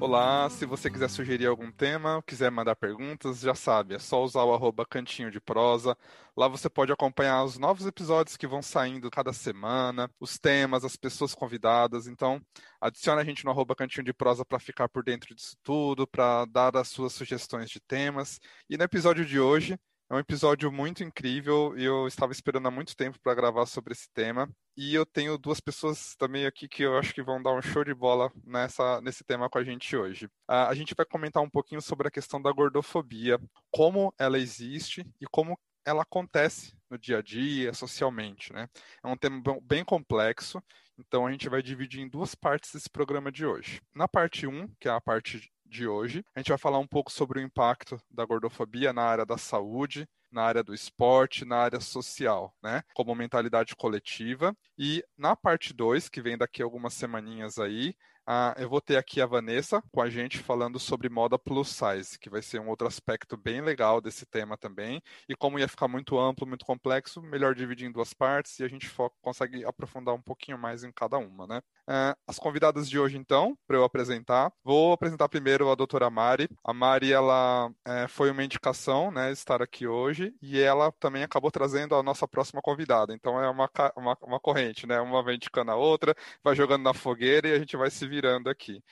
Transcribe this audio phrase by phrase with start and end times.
[0.00, 4.42] Olá, se você quiser sugerir algum tema, quiser mandar perguntas, já sabe, é só usar
[4.44, 5.94] o arroba cantinho de prosa.
[6.34, 10.96] Lá você pode acompanhar os novos episódios que vão saindo cada semana, os temas, as
[10.96, 12.06] pessoas convidadas.
[12.06, 12.40] Então,
[12.80, 16.46] adicione a gente no arroba cantinho de prosa para ficar por dentro disso tudo, para
[16.46, 18.40] dar as suas sugestões de temas.
[18.70, 19.78] E no episódio de hoje,
[20.08, 23.92] é um episódio muito incrível e eu estava esperando há muito tempo para gravar sobre
[23.92, 24.48] esse tema.
[24.76, 27.84] E eu tenho duas pessoas também aqui que eu acho que vão dar um show
[27.84, 30.26] de bola nessa, nesse tema com a gente hoje.
[30.48, 33.38] Uh, a gente vai comentar um pouquinho sobre a questão da gordofobia,
[33.70, 38.68] como ela existe e como ela acontece no dia a dia, socialmente, né?
[39.02, 40.62] É um tema bem complexo,
[40.98, 43.80] então a gente vai dividir em duas partes esse programa de hoje.
[43.94, 46.24] Na parte 1, que é a parte de hoje.
[46.34, 50.06] A gente vai falar um pouco sobre o impacto da gordofobia na área da saúde,
[50.30, 52.82] na área do esporte, na área social, né?
[52.94, 54.56] Como mentalidade coletiva.
[54.78, 57.94] E na parte 2, que vem daqui algumas semaninhas aí,
[58.32, 62.16] ah, eu vou ter aqui a Vanessa com a gente falando sobre moda plus size,
[62.16, 65.02] que vai ser um outro aspecto bem legal desse tema também.
[65.28, 68.68] E como ia ficar muito amplo, muito complexo, melhor dividir em duas partes e a
[68.68, 68.88] gente
[69.20, 71.60] consegue aprofundar um pouquinho mais em cada uma, né?
[71.88, 76.48] Ah, as convidadas de hoje, então, para eu apresentar, vou apresentar primeiro a doutora Mari.
[76.62, 81.50] A Mari, ela é, foi uma indicação, né, estar aqui hoje, e ela também acabou
[81.50, 83.12] trazendo a nossa próxima convidada.
[83.12, 85.00] Então é uma, uma, uma corrente, né?
[85.00, 88.19] Uma vem indicando a outra, vai jogando na fogueira e a gente vai se vir
[88.20, 88.82] virando aqui.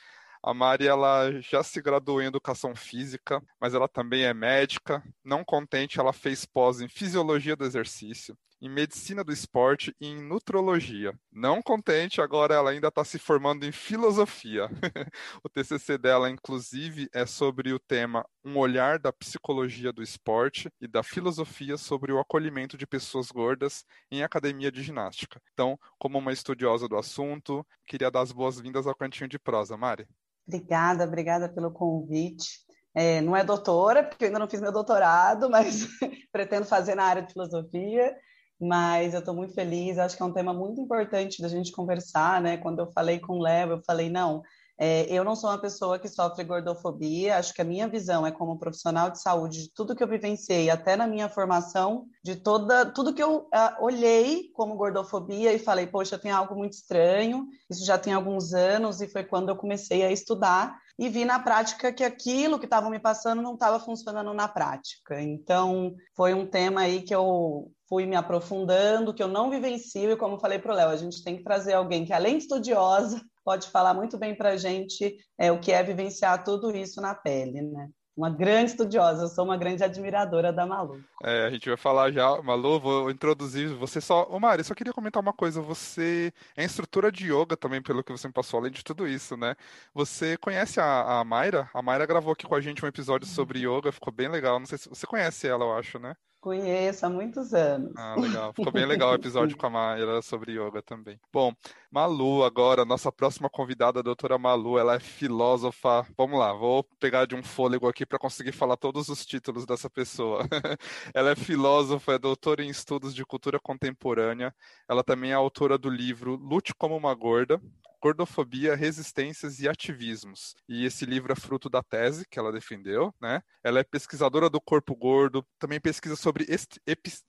[0.42, 5.02] A Mari ela já se graduou em educação física, mas ela também é médica.
[5.22, 10.22] Não contente, ela fez pós em fisiologia do exercício, em medicina do esporte e em
[10.22, 11.12] nutrologia.
[11.32, 14.68] Não contente, agora ela ainda está se formando em filosofia.
[15.44, 20.88] o TCC dela, inclusive, é sobre o tema Um olhar da psicologia do esporte e
[20.88, 25.40] da filosofia sobre o acolhimento de pessoas gordas em academia de ginástica.
[25.52, 29.76] Então, como uma estudiosa do assunto, queria dar as boas-vindas ao Cantinho de Prosa.
[29.76, 30.06] Mari.
[30.46, 32.66] Obrigada, obrigada pelo convite.
[32.94, 35.86] É, não é doutora, porque eu ainda não fiz meu doutorado, mas
[36.32, 38.16] pretendo fazer na área de filosofia
[38.60, 39.98] mas eu estou muito feliz.
[39.98, 42.56] Acho que é um tema muito importante da gente conversar, né?
[42.56, 44.42] Quando eu falei com o Léo, eu falei, não,
[44.80, 48.30] é, eu não sou uma pessoa que sofre gordofobia, acho que a minha visão é
[48.30, 52.86] como profissional de saúde, de tudo que eu vivenciei, até na minha formação, de toda,
[52.86, 57.84] tudo que eu uh, olhei como gordofobia e falei, poxa, tem algo muito estranho, isso
[57.84, 61.92] já tem alguns anos, e foi quando eu comecei a estudar e vi na prática
[61.92, 65.20] que aquilo que estavam me passando não estava funcionando na prática.
[65.20, 70.16] Então, foi um tema aí que eu fui me aprofundando, que eu não vivencio, e
[70.16, 73.20] como falei para o Léo, a gente tem que trazer alguém que, além de estudiosa,
[73.44, 77.14] pode falar muito bem para a gente é, o que é vivenciar tudo isso na
[77.14, 77.88] pele, né?
[78.18, 81.00] uma grande estudiosa, eu sou uma grande admiradora da Malu.
[81.22, 84.24] É, a gente vai falar já, Malu, vou introduzir você só.
[84.28, 88.10] Ô Mari, só queria comentar uma coisa, você é instrutora de yoga também, pelo que
[88.10, 89.54] você me passou, além de tudo isso, né?
[89.94, 91.70] Você conhece a, a Mayra?
[91.72, 94.66] A Mayra gravou aqui com a gente um episódio sobre yoga, ficou bem legal, não
[94.66, 96.16] sei se você conhece ela, eu acho, né?
[96.40, 97.92] Conheço há muitos anos.
[97.96, 98.52] Ah, legal.
[98.52, 101.18] Ficou bem legal o episódio com a Mayra sobre yoga também.
[101.32, 101.52] Bom,
[101.90, 106.06] Malu, agora, nossa próxima convidada, a doutora Malu, ela é filósofa.
[106.16, 109.90] Vamos lá, vou pegar de um fôlego aqui para conseguir falar todos os títulos dessa
[109.90, 110.46] pessoa.
[111.12, 114.54] ela é filósofa, é doutora em estudos de cultura contemporânea.
[114.88, 117.60] Ela também é autora do livro Lute como uma Gorda,
[118.00, 120.54] Gordofobia, Resistências e Ativismos.
[120.68, 123.40] E esse livro é fruto da tese que ela defendeu, né?
[123.62, 126.78] Ela é pesquisadora do corpo gordo, também pesquisa sobre est...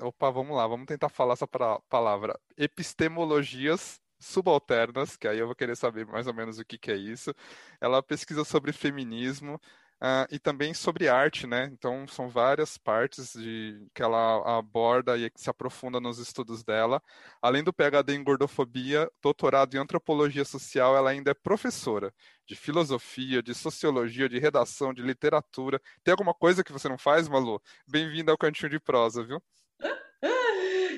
[0.02, 1.48] Opa, vamos lá, vamos tentar falar essa
[1.90, 2.40] palavra.
[2.58, 6.96] Epistemologias subalternas, que aí eu vou querer saber mais ou menos o que, que é
[6.96, 7.34] isso.
[7.80, 9.60] Ela pesquisa sobre feminismo,
[10.02, 11.66] Uh, e também sobre arte, né?
[11.74, 17.02] Então são várias partes de, que ela aborda e que se aprofunda nos estudos dela.
[17.42, 22.14] Além do PhD em gordofobia, doutorado em antropologia social, ela ainda é professora
[22.48, 25.82] de filosofia, de sociologia, de redação, de literatura.
[26.02, 27.62] Tem alguma coisa que você não faz, Malu?
[27.86, 29.44] Bem-vinda ao Cantinho de Prosa, viu?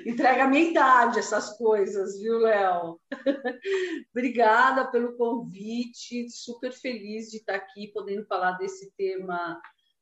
[0.05, 2.99] Entrega a minha idade essas coisas, viu, Léo?
[4.11, 9.59] Obrigada pelo convite, super feliz de estar aqui podendo falar desse tema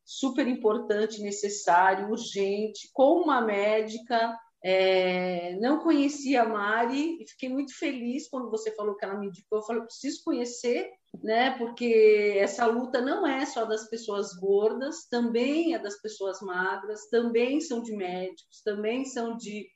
[0.09, 4.35] super importante, necessário, urgente, com uma médica.
[4.61, 9.27] É, não conhecia a Mari e fiquei muito feliz quando você falou que ela me
[9.27, 9.59] indicou.
[9.59, 10.89] Eu falei, preciso conhecer,
[11.23, 11.51] né?
[11.59, 17.61] Porque essa luta não é só das pessoas gordas, também é das pessoas magras, também
[17.61, 19.67] são de médicos, também são de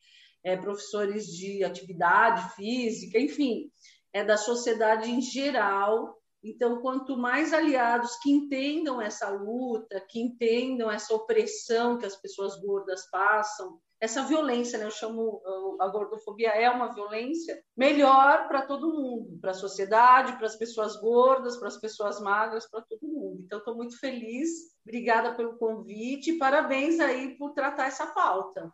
[0.44, 3.72] é, professores de atividade física, enfim,
[4.12, 10.92] é da sociedade em geral Então, quanto mais aliados que entendam essa luta, que entendam
[10.92, 14.84] essa opressão que as pessoas gordas passam, essa violência, né?
[14.84, 15.42] eu chamo
[15.80, 20.98] a gordofobia é uma violência, melhor para todo mundo, para a sociedade, para as pessoas
[21.00, 23.42] gordas, para as pessoas magras, para todo mundo.
[23.46, 24.50] Então, estou muito feliz,
[24.86, 28.69] obrigada pelo convite, parabéns aí por tratar essa pauta.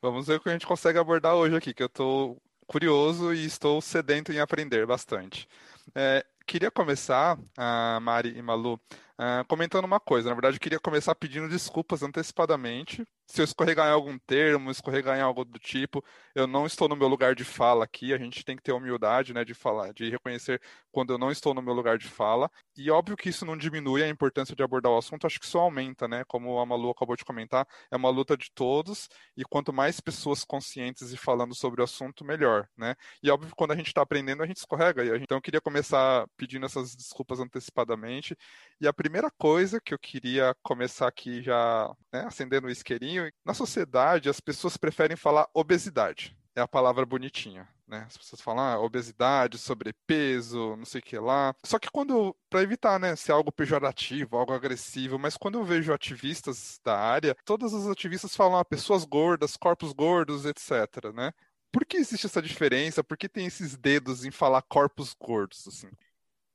[0.00, 3.44] Vamos ver o que a gente consegue abordar hoje aqui, que eu estou curioso e
[3.44, 5.48] estou sedento em aprender bastante.
[5.94, 8.80] É, queria começar, uh, Mari e Malu,
[9.22, 10.28] uh, comentando uma coisa.
[10.28, 15.16] Na verdade, eu queria começar pedindo desculpas antecipadamente se eu escorregar em algum termo, escorregar
[15.16, 16.04] em algo do tipo,
[16.34, 19.32] eu não estou no meu lugar de fala aqui, a gente tem que ter humildade,
[19.32, 20.60] né, de falar, de reconhecer
[20.90, 22.50] quando eu não estou no meu lugar de fala.
[22.76, 25.58] E óbvio que isso não diminui a importância de abordar o assunto, acho que isso
[25.58, 26.24] aumenta, né?
[26.26, 30.44] Como a Malu acabou de comentar, é uma luta de todos, e quanto mais pessoas
[30.44, 32.94] conscientes e falando sobre o assunto, melhor, né?
[33.22, 35.16] E óbvio que quando a gente está aprendendo, a gente escorrega.
[35.16, 38.36] Então eu queria começar pedindo essas desculpas antecipadamente.
[38.78, 43.54] E a primeira coisa que eu queria começar aqui já, né, acendendo o isqueirinho, na
[43.54, 46.36] sociedade as pessoas preferem falar obesidade.
[46.54, 48.04] É a palavra bonitinha, né?
[48.06, 51.54] As pessoas falam ah, obesidade, sobrepeso, não sei o que lá.
[51.64, 55.92] Só que quando, para evitar, né, ser algo pejorativo, algo agressivo, mas quando eu vejo
[55.92, 61.32] ativistas da área, todas as ativistas falam ah, pessoas gordas, corpos gordos, etc, né?
[61.72, 63.02] Por que existe essa diferença?
[63.02, 65.88] Por que tem esses dedos em falar corpos gordos, assim?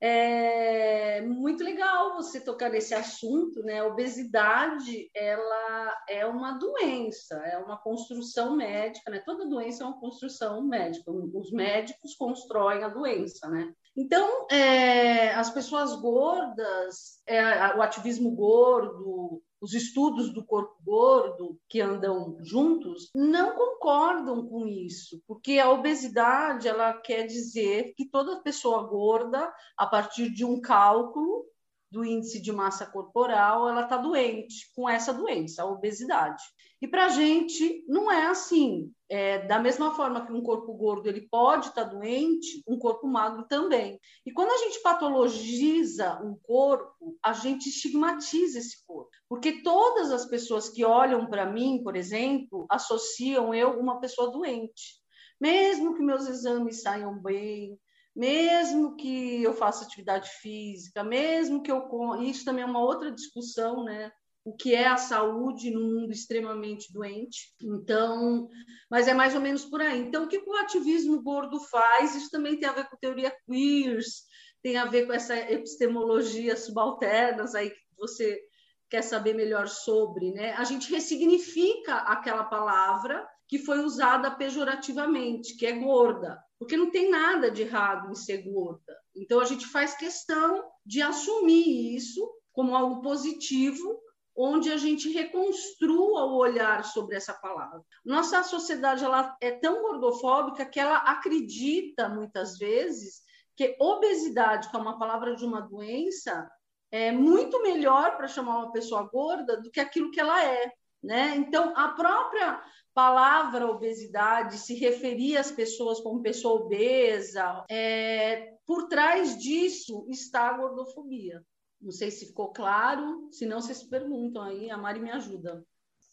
[0.00, 3.80] É muito legal você tocar nesse assunto, né?
[3.80, 9.22] A obesidade, ela é uma doença, é uma construção médica, né?
[9.24, 11.10] Toda doença é uma construção médica.
[11.10, 13.72] Os médicos constroem a doença, né?
[13.96, 21.80] Então, é, as pessoas gordas, é, o ativismo gordo, os estudos do corpo gordo que
[21.80, 28.84] andam juntos não concordam com isso, porque a obesidade ela quer dizer que toda pessoa
[28.84, 31.44] gorda, a partir de um cálculo
[31.90, 36.42] do índice de massa corporal, ela está doente com essa doença, a obesidade.
[36.80, 38.92] E para a gente não é assim.
[39.10, 43.06] É, da mesma forma que um corpo gordo ele pode estar tá doente, um corpo
[43.08, 43.98] magro também.
[44.24, 49.10] E quando a gente patologiza um corpo, a gente estigmatiza esse corpo.
[49.28, 54.98] Porque todas as pessoas que olham para mim, por exemplo, associam eu uma pessoa doente.
[55.40, 57.78] Mesmo que meus exames saiam bem,
[58.14, 61.88] mesmo que eu faça atividade física, mesmo que eu
[62.20, 64.10] isso também é uma outra discussão, né?
[64.48, 67.54] O que é a saúde no mundo extremamente doente?
[67.62, 68.48] Então,
[68.90, 70.00] mas é mais ou menos por aí.
[70.00, 72.14] Então, o que o ativismo gordo faz?
[72.14, 74.24] Isso também tem a ver com teoria queers,
[74.62, 78.40] tem a ver com essa epistemologia subalternas aí que você
[78.88, 80.52] quer saber melhor sobre, né?
[80.54, 87.08] A gente ressignifica aquela palavra que foi usada pejorativamente, que é gorda porque não tem
[87.08, 88.96] nada de errado em ser gorda.
[89.16, 94.00] Então a gente faz questão de assumir isso como algo positivo,
[94.38, 97.82] onde a gente reconstrua o olhar sobre essa palavra.
[98.04, 103.22] Nossa sociedade ela é tão gordofóbica que ela acredita muitas vezes
[103.56, 106.48] que obesidade, que é uma palavra de uma doença,
[106.92, 110.70] é muito melhor para chamar uma pessoa gorda do que aquilo que ela é.
[111.02, 111.34] Né?
[111.36, 112.62] Então, a própria
[112.94, 120.56] palavra obesidade se referir às pessoas como pessoa obesa, é, por trás disso está a
[120.56, 121.42] gordofobia.
[121.80, 125.64] Não sei se ficou claro, se não, vocês perguntam aí, a Mari me ajuda.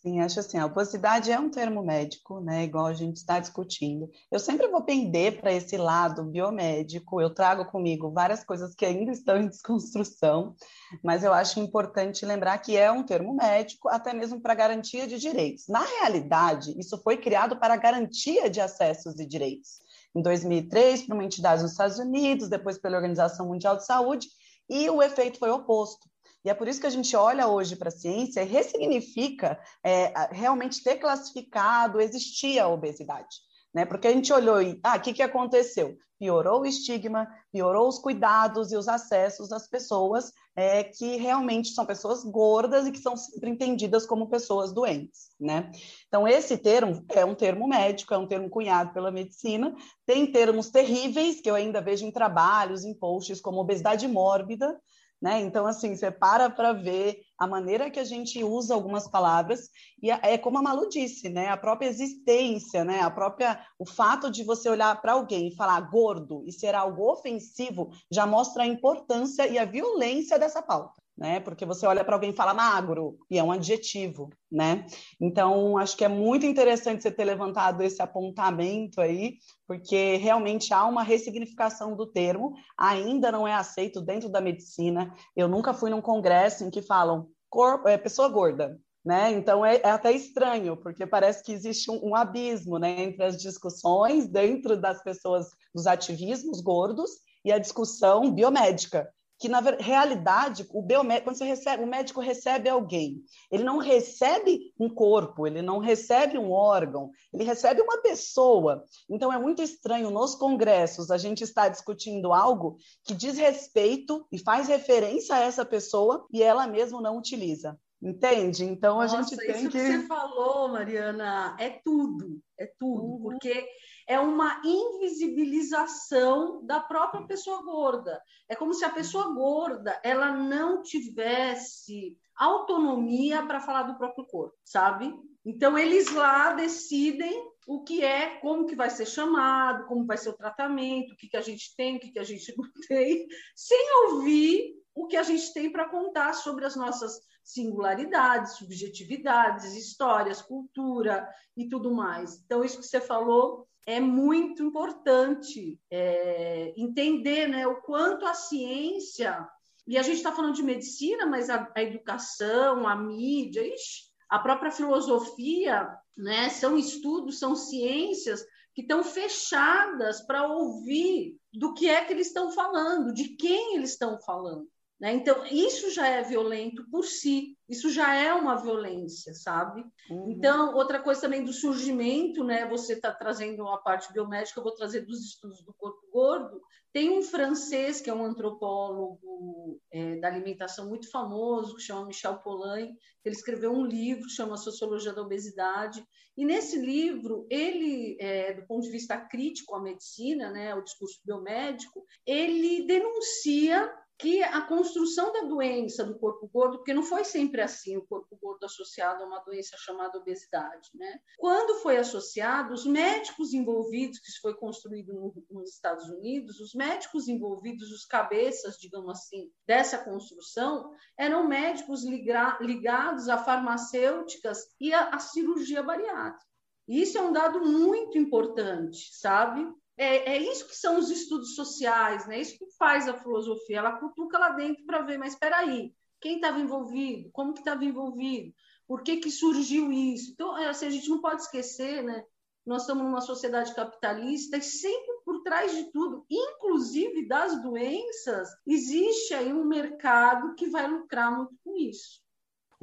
[0.05, 2.63] Sim, acho assim, a obesidade é um termo médico, né?
[2.63, 4.07] Igual a gente está discutindo.
[4.31, 9.11] Eu sempre vou pender para esse lado biomédico, eu trago comigo várias coisas que ainda
[9.11, 10.55] estão em desconstrução,
[11.03, 15.17] mas eu acho importante lembrar que é um termo médico, até mesmo para garantia de
[15.17, 15.67] direitos.
[15.67, 19.79] Na realidade, isso foi criado para garantia de acessos e direitos.
[20.15, 24.27] Em 2003, por uma entidade nos Estados Unidos, depois pela Organização Mundial de Saúde,
[24.69, 26.07] e o efeito foi oposto.
[26.43, 30.13] E é por isso que a gente olha hoje para a ciência e ressignifica é,
[30.31, 33.37] realmente ter classificado, existia a obesidade.
[33.75, 33.83] Né?
[33.85, 35.97] Porque a gente olhou e, ah, o que, que aconteceu?
[36.17, 41.85] Piorou o estigma, piorou os cuidados e os acessos das pessoas é, que realmente são
[41.85, 45.69] pessoas gordas e que são sempre entendidas como pessoas doentes, né?
[46.07, 50.69] Então, esse termo é um termo médico, é um termo cunhado pela medicina, tem termos
[50.69, 54.79] terríveis que eu ainda vejo em trabalhos, em posts, como obesidade mórbida,
[55.21, 55.41] né?
[55.41, 59.69] Então, assim, você para para ver a maneira que a gente usa algumas palavras
[60.01, 61.49] e é como a Malu disse, né?
[61.49, 63.01] A própria existência, né?
[63.01, 67.11] A própria o fato de você olhar para alguém e falar gordo e ser algo
[67.11, 71.04] ofensivo já mostra a importância e a violência dessa pauta.
[71.17, 71.39] Né?
[71.39, 74.85] Porque você olha para alguém e fala magro, e é um adjetivo, né?
[75.19, 80.85] Então, acho que é muito interessante você ter levantado esse apontamento aí, porque realmente há
[80.85, 85.13] uma ressignificação do termo, ainda não é aceito dentro da medicina.
[85.35, 89.31] Eu nunca fui num congresso em que falam corpo, é, pessoa gorda, né?
[89.31, 93.37] Então é, é, até estranho, porque parece que existe um, um, abismo né, entre as
[93.37, 97.11] discussões dentro das pessoas, dos ativismos gordos,
[97.45, 102.69] e a discussão biomédica que na realidade o biomédico, quando você recebe, o médico recebe
[102.69, 108.83] alguém, ele não recebe um corpo, ele não recebe um órgão, ele recebe uma pessoa.
[109.09, 114.37] Então é muito estranho nos congressos a gente estar discutindo algo que diz respeito e
[114.37, 117.77] faz referência a essa pessoa e ela mesma não utiliza.
[118.01, 118.65] Entende?
[118.65, 119.77] Então a Nossa, gente tem isso que.
[119.79, 123.21] que você falou, Mariana, é tudo, é tudo, uhum.
[123.21, 123.67] porque
[124.07, 128.21] é uma invisibilização da própria pessoa gorda.
[128.47, 134.55] É como se a pessoa gorda ela não tivesse autonomia para falar do próprio corpo,
[134.63, 135.13] sabe?
[135.43, 140.29] Então eles lá decidem o que é, como que vai ser chamado, como vai ser
[140.29, 143.27] o tratamento, o que, que a gente tem, o que, que a gente não tem,
[143.55, 150.41] sem ouvir o que a gente tem para contar sobre as nossas singularidades, subjetividades, histórias,
[150.41, 152.41] cultura e tudo mais.
[152.43, 159.47] Então, isso que você falou é muito importante é, entender né, o quanto a ciência,
[159.87, 164.39] e a gente está falando de medicina, mas a, a educação, a mídia, ixi, a
[164.39, 165.87] própria filosofia,
[166.17, 172.27] né, são estudos, são ciências que estão fechadas para ouvir do que é que eles
[172.27, 174.67] estão falando, de quem eles estão falando.
[174.99, 175.13] Né?
[175.13, 179.83] Então, isso já é violento por si, isso já é uma violência, sabe?
[180.09, 180.31] Uhum.
[180.31, 182.65] Então, outra coisa também do surgimento, né?
[182.69, 186.61] Você está trazendo a parte biomédica, eu vou trazer dos estudos do corpo gordo.
[186.93, 192.37] Tem um francês que é um antropólogo é, da alimentação muito famoso, que chama Michel
[192.37, 196.05] Poulain, ele escreveu um livro, chama Sociologia da Obesidade,
[196.37, 201.19] e nesse livro, ele, é, do ponto de vista crítico à medicina, né, o discurso
[201.25, 207.61] biomédico, ele denuncia que a construção da doença do corpo gordo, porque não foi sempre
[207.61, 211.19] assim o corpo gordo associado a uma doença chamada obesidade, né?
[211.37, 216.73] Quando foi associado, os médicos envolvidos, que isso foi construído no, nos Estados Unidos, os
[216.73, 224.93] médicos envolvidos, os cabeças, digamos assim, dessa construção, eram médicos liga, ligados a farmacêuticas e
[224.93, 226.45] a, a cirurgia bariátrica.
[226.87, 229.67] E isso é um dado muito importante, sabe?
[229.97, 232.39] É, é, isso que são os estudos sociais, né?
[232.39, 233.79] Isso que faz a filosofia.
[233.79, 237.29] Ela cutuca lá dentro para ver, mas espera aí, quem estava envolvido?
[237.31, 238.53] Como que estava envolvido?
[238.87, 240.31] Por que que surgiu isso?
[240.31, 242.23] Então, é, assim, a gente não pode esquecer, né?
[242.65, 249.33] Nós estamos numa sociedade capitalista e sempre por trás de tudo, inclusive das doenças, existe
[249.35, 252.24] aí um mercado que vai lucrar muito com isso.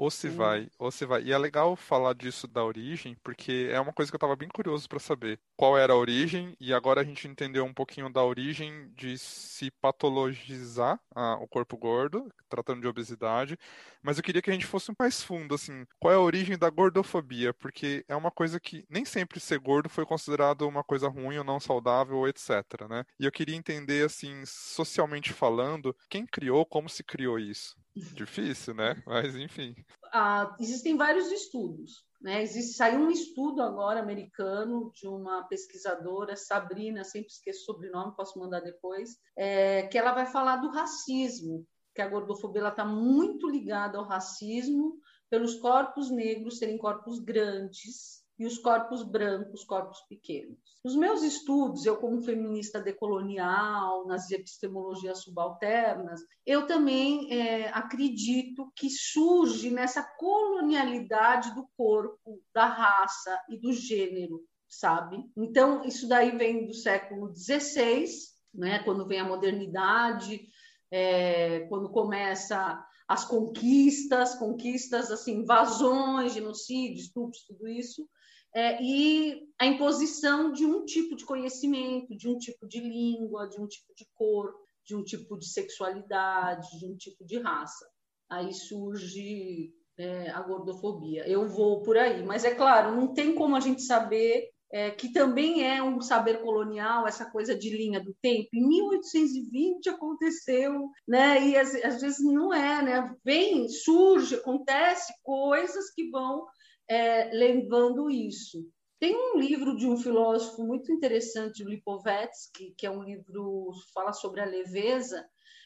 [0.02, 1.23] Ou se vai, ou se vai.
[1.23, 4.49] E é legal falar disso da origem, porque é uma coisa que eu estava bem
[4.49, 8.21] curioso para saber qual era a origem, e agora a gente entendeu um pouquinho da
[8.25, 13.56] origem de se patologizar ah, o corpo gordo, tratando de obesidade,
[14.02, 16.68] mas eu queria que a gente fosse mais fundo, assim, qual é a origem da
[16.68, 17.54] gordofobia?
[17.54, 21.44] Porque é uma coisa que nem sempre ser gordo foi considerado uma coisa ruim ou
[21.44, 23.04] não saudável, ou etc, né?
[23.21, 27.76] E eu queria entender, assim, socialmente falando, quem criou, como se criou isso?
[27.95, 29.03] Difícil, né?
[29.07, 29.75] Mas enfim.
[30.13, 32.05] Ah, existem vários estudos.
[32.21, 32.43] Né?
[32.43, 38.39] Existe, saiu um estudo agora americano de uma pesquisadora, Sabrina, sempre esqueço o sobrenome, posso
[38.39, 43.99] mandar depois, é, que ela vai falar do racismo, que a gordofobia está muito ligada
[43.99, 50.59] ao racismo pelos corpos negros serem corpos grandes, e os corpos brancos, corpos pequenos.
[50.83, 58.91] Os meus estudos, eu como feminista decolonial, nas epistemologias subalternas, eu também é, acredito que
[58.91, 65.25] surge nessa colonialidade do corpo, da raça e do gênero, sabe?
[65.37, 68.07] Então, isso daí vem do século XVI,
[68.53, 70.49] né, quando vem a modernidade,
[70.91, 78.09] é, quando começa as conquistas, conquistas assim, invasões, genocídios, estupros, tudo isso,
[78.54, 83.61] é, e a imposição de um tipo de conhecimento, de um tipo de língua, de
[83.61, 84.52] um tipo de cor,
[84.85, 87.87] de um tipo de sexualidade, de um tipo de raça.
[88.28, 91.26] Aí surge é, a gordofobia.
[91.26, 95.12] Eu vou por aí, mas é claro, não tem como a gente saber é, que
[95.12, 98.49] também é um saber colonial, essa coisa de linha do tempo.
[98.54, 101.47] Em 1820 aconteceu, né?
[101.47, 103.14] E às, às vezes não é, né?
[103.23, 106.47] Vem, surge, acontece coisas que vão
[106.93, 108.69] é, levando isso.
[109.01, 114.13] Tem um livro de um filósofo muito interessante, o Lipovetsky, que é um livro fala
[114.13, 115.25] sobre a leveza,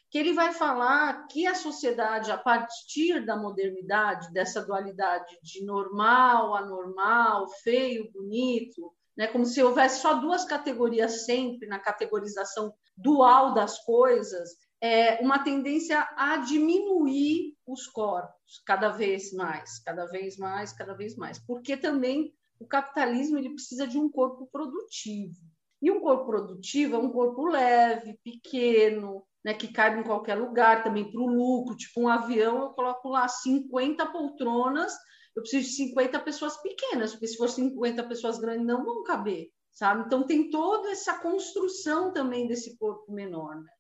[0.08, 6.54] que ele vai falar que a sociedade, a partir da modernidade, dessa dualidade de normal,
[6.54, 13.84] anormal, feio, bonito, né, como se houvesse só duas categorias sempre na categorização dual das
[13.84, 14.48] coisas,
[14.80, 21.16] é uma tendência a diminuir os corpos cada vez mais, cada vez mais, cada vez
[21.16, 25.36] mais, porque também o capitalismo ele precisa de um corpo produtivo.
[25.82, 30.82] E um corpo produtivo é um corpo leve, pequeno, né, que cabe em qualquer lugar,
[30.82, 31.76] também para o lucro.
[31.76, 34.92] Tipo, um avião, eu coloco lá 50 poltronas,
[35.36, 39.50] eu preciso de 50 pessoas pequenas, porque se for 50 pessoas grandes, não vão caber,
[39.70, 40.04] sabe?
[40.06, 43.70] Então, tem toda essa construção também desse corpo menor, né?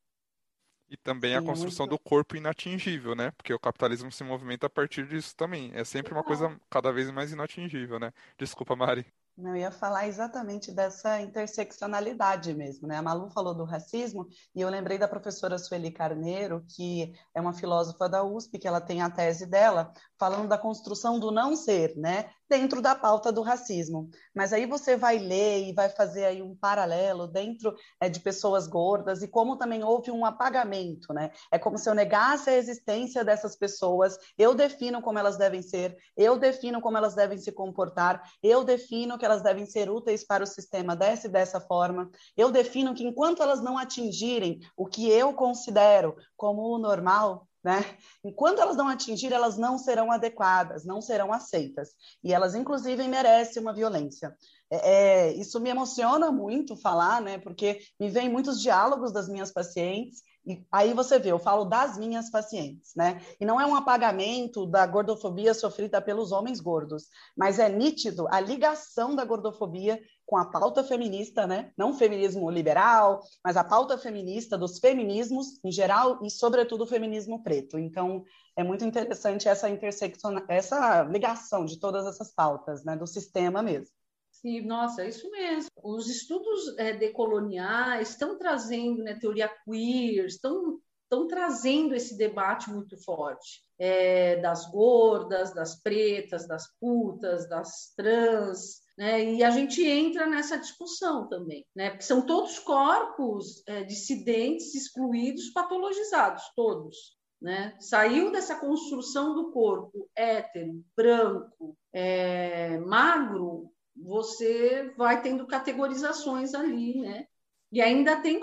[0.88, 1.98] E também Sim, a construção muito...
[1.98, 3.32] do corpo inatingível, né?
[3.32, 5.72] Porque o capitalismo se movimenta a partir disso também.
[5.74, 8.12] É sempre uma coisa cada vez mais inatingível, né?
[8.38, 9.04] Desculpa, Mari.
[9.38, 12.96] Eu ia falar exatamente dessa interseccionalidade mesmo, né?
[12.96, 17.52] A Malu falou do racismo e eu lembrei da professora Sueli Carneiro, que é uma
[17.52, 21.96] filósofa da USP, que ela tem a tese dela falando da construção do não ser,
[21.96, 22.30] né?
[22.48, 24.08] Dentro da pauta do racismo.
[24.34, 28.66] Mas aí você vai ler e vai fazer aí um paralelo dentro é, de pessoas
[28.66, 31.30] gordas e como também houve um apagamento, né?
[31.50, 35.96] É como se eu negasse a existência dessas pessoas, eu defino como elas devem ser,
[36.16, 40.44] eu defino como elas devem se comportar, eu defino que elas devem ser úteis para
[40.44, 42.10] o sistema dessa e dessa forma.
[42.36, 47.84] Eu defino que enquanto elas não atingirem o que eu considero como o normal, né?
[48.24, 51.90] Enquanto elas não atingirem, elas não serão adequadas, não serão aceitas.
[52.22, 54.36] E elas, inclusive, merecem uma violência.
[54.70, 57.38] É, é, isso me emociona muito falar, né?
[57.38, 61.98] Porque me vem muitos diálogos das minhas pacientes e aí você vê, eu falo das
[61.98, 63.20] minhas pacientes, né?
[63.40, 68.38] E não é um apagamento da gordofobia sofrida pelos homens gordos, mas é nítido a
[68.38, 71.72] ligação da gordofobia com a pauta feminista, né?
[71.78, 77.42] Não feminismo liberal, mas a pauta feminista dos feminismos em geral e sobretudo o feminismo
[77.42, 77.78] preto.
[77.78, 78.24] Então,
[78.56, 83.94] é muito interessante essa intersecção, essa ligação de todas essas pautas, né, do sistema mesmo.
[84.32, 85.70] Sim, nossa, é isso mesmo.
[85.82, 92.96] Os estudos é, decoloniais estão trazendo né, teoria queer, estão, estão trazendo esse debate muito
[93.02, 99.24] forte é, das gordas, das pretas, das putas, das trans, né?
[99.24, 101.90] E a gente entra nessa discussão também, né?
[101.90, 107.16] Porque são todos corpos é, dissidentes, excluídos, patologizados, todos.
[107.40, 107.76] Né?
[107.78, 117.26] Saiu dessa construção do corpo hétero, branco, é, magro, você vai tendo categorizações ali, né?
[117.72, 118.40] E ainda tem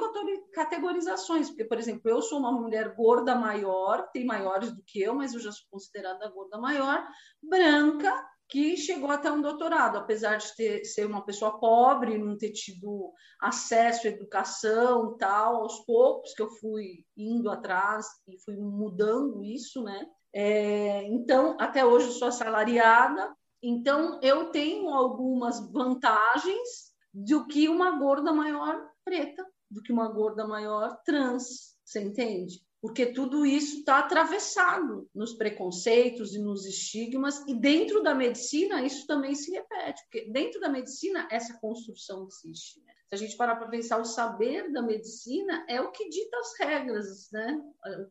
[0.53, 5.15] categorizações, porque, por exemplo, eu sou uma mulher gorda maior, tem maiores do que eu,
[5.15, 7.07] mas eu já sou considerada gorda maior,
[7.41, 8.13] branca,
[8.49, 13.11] que chegou até um doutorado, apesar de ter, ser uma pessoa pobre, não ter tido
[13.41, 19.81] acesso à educação tal, aos poucos que eu fui indo atrás e fui mudando isso,
[19.83, 20.05] né?
[20.33, 23.33] É, então, até hoje eu sou assalariada,
[23.65, 26.82] então, eu tenho algumas vantagens
[27.13, 32.61] do que uma gorda maior preta, do que uma gorda maior trans, você entende?
[32.81, 39.07] Porque tudo isso está atravessado nos preconceitos e nos estigmas, e dentro da medicina isso
[39.07, 42.81] também se repete, porque dentro da medicina essa construção existe.
[42.81, 42.93] Né?
[43.07, 46.59] Se a gente parar para pensar, o saber da medicina é o que dita as
[46.59, 47.61] regras, né?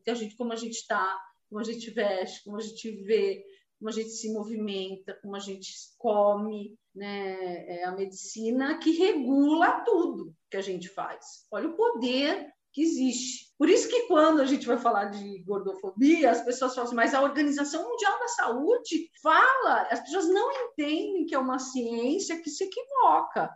[0.03, 3.45] Que a gente, como a gente está, como a gente veste, como a gente vê,
[3.77, 7.79] como a gente se movimenta, como a gente come, né?
[7.79, 11.45] É a medicina que regula tudo que a gente faz.
[11.51, 13.53] Olha o poder que existe.
[13.57, 17.13] Por isso que quando a gente vai falar de gordofobia, as pessoas falam assim, mas
[17.13, 22.49] a Organização Mundial da Saúde fala, as pessoas não entendem que é uma ciência que
[22.49, 23.49] se equivoca,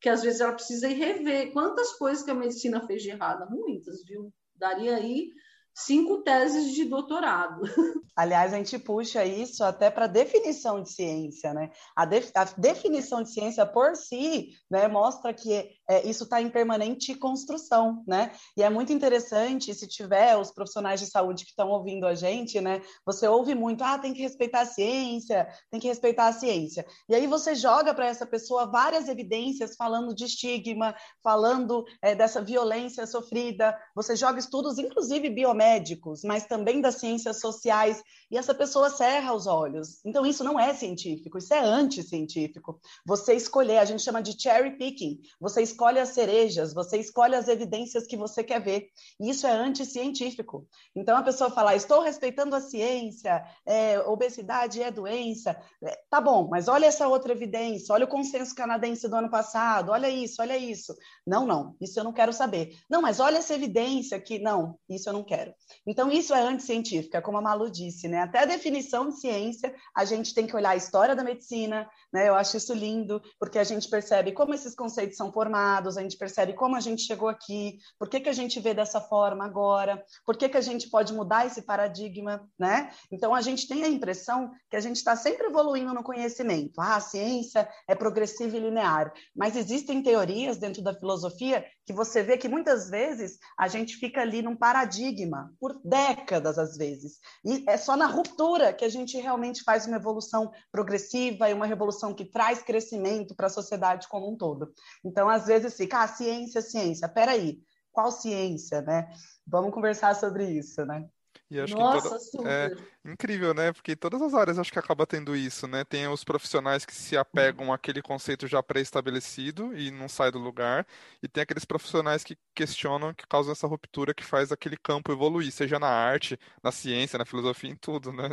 [0.00, 1.52] que às vezes ela precisa ir rever.
[1.52, 3.46] Quantas coisas que a medicina fez de errada?
[3.50, 4.32] Muitas, viu?
[4.54, 5.30] Daria aí
[5.74, 7.62] cinco teses de doutorado.
[8.16, 11.70] Aliás, a gente puxa isso até para definição de ciência, né?
[11.96, 17.16] A, a, definição de ciência por si, né, mostra que é, isso está em permanente
[17.16, 18.30] construção, né?
[18.56, 22.60] E é muito interessante se tiver os profissionais de saúde que estão ouvindo a gente,
[22.60, 22.80] né?
[23.04, 26.86] Você ouve muito, ah, tem que respeitar a ciência, tem que respeitar a ciência.
[27.08, 32.40] E aí você joga para essa pessoa várias evidências falando de estigma, falando é, dessa
[32.40, 33.76] violência sofrida.
[33.96, 38.00] Você joga estudos, inclusive biomédicos, mas também das ciências sociais
[38.30, 39.98] e essa pessoa cerra os olhos.
[40.04, 42.80] Então, isso não é científico, isso é anticientífico.
[43.04, 47.48] Você escolher, a gente chama de cherry picking, você escolhe as cerejas, você escolhe as
[47.48, 48.88] evidências que você quer ver.
[49.18, 50.68] Isso é anticientífico.
[50.94, 55.58] Então, a pessoa fala, estou respeitando a ciência, é, obesidade é doença.
[55.82, 59.90] É, tá bom, mas olha essa outra evidência, olha o consenso canadense do ano passado,
[59.90, 60.94] olha isso, olha isso.
[61.26, 62.76] Não, não, isso eu não quero saber.
[62.90, 64.38] Não, mas olha essa evidência aqui.
[64.38, 65.54] Não, isso eu não quero.
[65.86, 68.18] Então, isso é anticientífico, é como a Malu disse, né?
[68.18, 72.28] Até a definição de ciência, a gente tem que olhar a história da medicina, né?
[72.28, 76.16] Eu acho isso lindo, porque a gente percebe como esses conceitos são formados, a gente
[76.16, 80.02] percebe como a gente chegou aqui, por que, que a gente vê dessa forma agora,
[80.24, 82.90] por que, que a gente pode mudar esse paradigma, né?
[83.10, 86.80] Então, a gente tem a impressão que a gente está sempre evoluindo no conhecimento.
[86.80, 92.22] Ah, a ciência é progressiva e linear, mas existem teorias dentro da filosofia que você
[92.22, 97.18] vê que muitas vezes a gente fica ali num paradigma, por décadas às vezes.
[97.44, 101.66] E é só na ruptura que a gente realmente faz uma evolução progressiva e uma
[101.66, 104.72] revolução que traz crescimento para a sociedade como um todo.
[105.04, 107.08] Então, às vezes fica, ah, ciência, ciência.
[107.08, 107.60] Peraí,
[107.92, 109.12] qual ciência, né?
[109.46, 111.08] Vamos conversar sobre isso, né?
[111.50, 112.48] E acho Nossa, que toda...
[112.48, 112.70] é
[113.04, 113.72] incrível, né?
[113.72, 115.84] Porque todas as áreas acho que acaba tendo isso, né?
[115.84, 120.86] Tem os profissionais que se apegam àquele conceito já pré-estabelecido e não sai do lugar,
[121.20, 125.50] e tem aqueles profissionais que questionam, que causam essa ruptura que faz aquele campo evoluir,
[125.50, 128.28] seja na arte, na ciência, na filosofia, em tudo, né?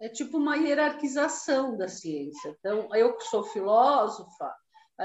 [0.00, 2.56] É tipo uma hierarquização da ciência.
[2.58, 4.54] Então, eu que sou filósofa,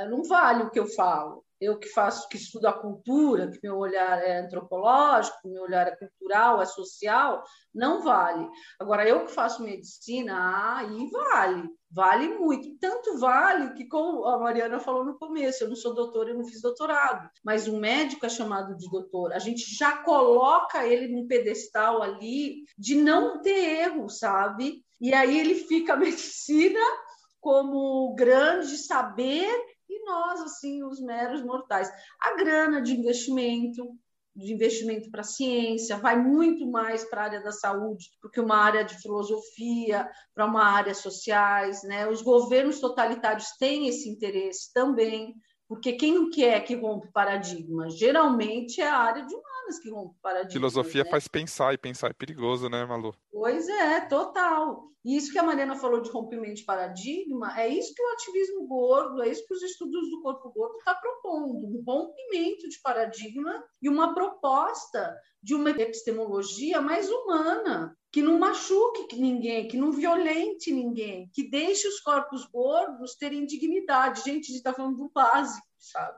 [0.09, 3.77] não vale o que eu falo eu que faço, que estudo a cultura, que meu
[3.77, 8.47] olhar é antropológico, meu olhar é cultural, é social, não vale.
[8.79, 12.77] Agora, eu que faço medicina, aí vale, vale muito.
[12.79, 16.45] Tanto vale que, como a Mariana falou no começo, eu não sou doutora, eu não
[16.45, 19.31] fiz doutorado, mas um médico é chamado de doutor.
[19.31, 24.83] A gente já coloca ele num pedestal ali de não ter erro, sabe?
[24.99, 26.79] E aí ele fica a medicina
[27.39, 29.47] como grande saber
[30.05, 31.91] nós, assim, os meros mortais.
[32.21, 33.83] A grana de investimento,
[34.35, 38.39] de investimento para a ciência, vai muito mais para a área da saúde do que
[38.39, 41.83] uma área de filosofia, para uma área sociais.
[41.83, 42.07] Né?
[42.07, 45.35] Os governos totalitários têm esse interesse também,
[45.67, 47.89] porque quem quer que rompe paradigma?
[47.89, 50.51] Geralmente é a área de humanas que rompe paradigma.
[50.51, 51.09] Filosofia né?
[51.09, 53.15] faz pensar, e pensar é perigoso, né, Malu?
[53.31, 54.91] Pois é, total.
[55.03, 58.67] E isso que a Mariana falou de rompimento de paradigma, é isso que o ativismo
[58.67, 63.63] gordo, é isso que os estudos do corpo gordo está propondo, um rompimento de paradigma
[63.81, 70.71] e uma proposta de uma epistemologia mais humana, que não machuque ninguém, que não violente
[70.73, 74.23] ninguém, que deixe os corpos gordos terem dignidade.
[74.23, 76.17] Gente, a gente está falando do básico, sabe?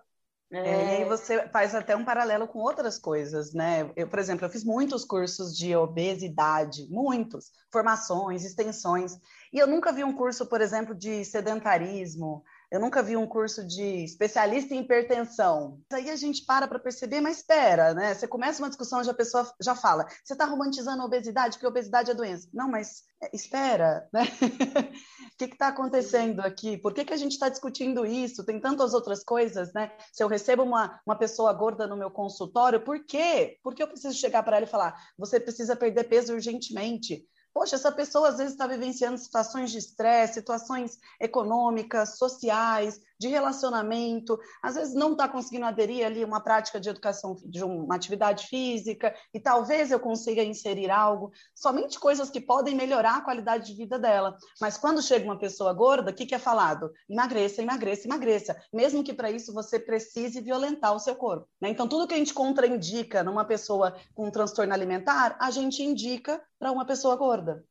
[0.49, 3.91] É, e você faz até um paralelo com outras coisas, né?
[3.97, 9.19] Eu, por exemplo, eu fiz muitos cursos de obesidade, muitos, formações, extensões,
[9.51, 13.65] e eu nunca vi um curso, por exemplo, de sedentarismo, eu nunca vi um curso
[13.65, 15.79] de especialista em hipertensão.
[15.91, 18.13] Aí a gente para para perceber, mas espera, né?
[18.13, 21.65] Você começa uma discussão e a pessoa já fala: você está romantizando a obesidade, porque
[21.65, 22.49] a obesidade é doença.
[22.53, 24.23] Não, mas é, espera, né?
[25.33, 26.77] o que está acontecendo aqui?
[26.77, 28.45] Por que, que a gente está discutindo isso?
[28.45, 29.91] Tem tantas outras coisas, né?
[30.11, 33.57] Se eu recebo uma, uma pessoa gorda no meu consultório, por quê?
[33.63, 37.25] Por que eu preciso chegar para ela e falar: você precisa perder peso urgentemente?
[37.57, 44.39] Poxa, essa pessoa às vezes está vivenciando situações de estresse, situações econômicas, sociais, de relacionamento,
[44.61, 49.13] às vezes não está conseguindo aderir ali uma prática de educação, de uma atividade física,
[49.33, 53.97] e talvez eu consiga inserir algo, somente coisas que podem melhorar a qualidade de vida
[53.97, 54.37] dela.
[54.61, 56.91] Mas quando chega uma pessoa gorda, o que, que é falado?
[57.09, 61.47] Emagreça, emagreça, emagreça, mesmo que para isso você precise violentar o seu corpo.
[61.59, 61.69] Né?
[61.69, 66.41] Então, tudo que a gente contraindica numa pessoa com um transtorno alimentar, a gente indica
[66.59, 67.63] para uma pessoa gorda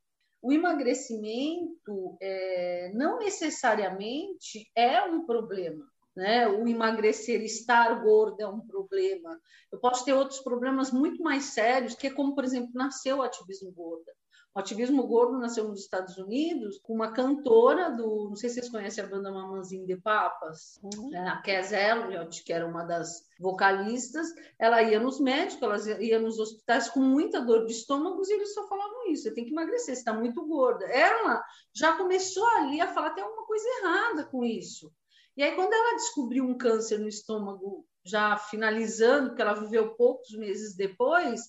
[0.43, 5.85] o emagrecimento é, não necessariamente é um problema.
[6.17, 6.49] Né?
[6.49, 9.39] O emagrecer, estar gordo é um problema.
[9.71, 13.23] Eu posso ter outros problemas muito mais sérios, que é como, por exemplo, nasceu o
[13.23, 14.13] ativismo gorda.
[14.57, 18.71] O ativismo gordo nasceu nos Estados Unidos com uma cantora do, não sei se vocês
[18.71, 21.11] conhecem a banda Mamãzinha de Papas, uhum.
[21.11, 21.29] né?
[21.29, 24.27] a Cass Elliot, que era uma das vocalistas,
[24.59, 28.55] ela ia nos médicos, ela ia nos hospitais com muita dor de estômago e eles
[28.55, 30.87] só falavam isso, você tem que emagrecer, você está muito gorda.
[30.87, 34.91] Ela já começou ali a falar, tem alguma coisa errada com isso.
[35.37, 40.31] E aí, quando ela descobriu um câncer no estômago, já finalizando, porque ela viveu poucos
[40.31, 41.43] meses depois,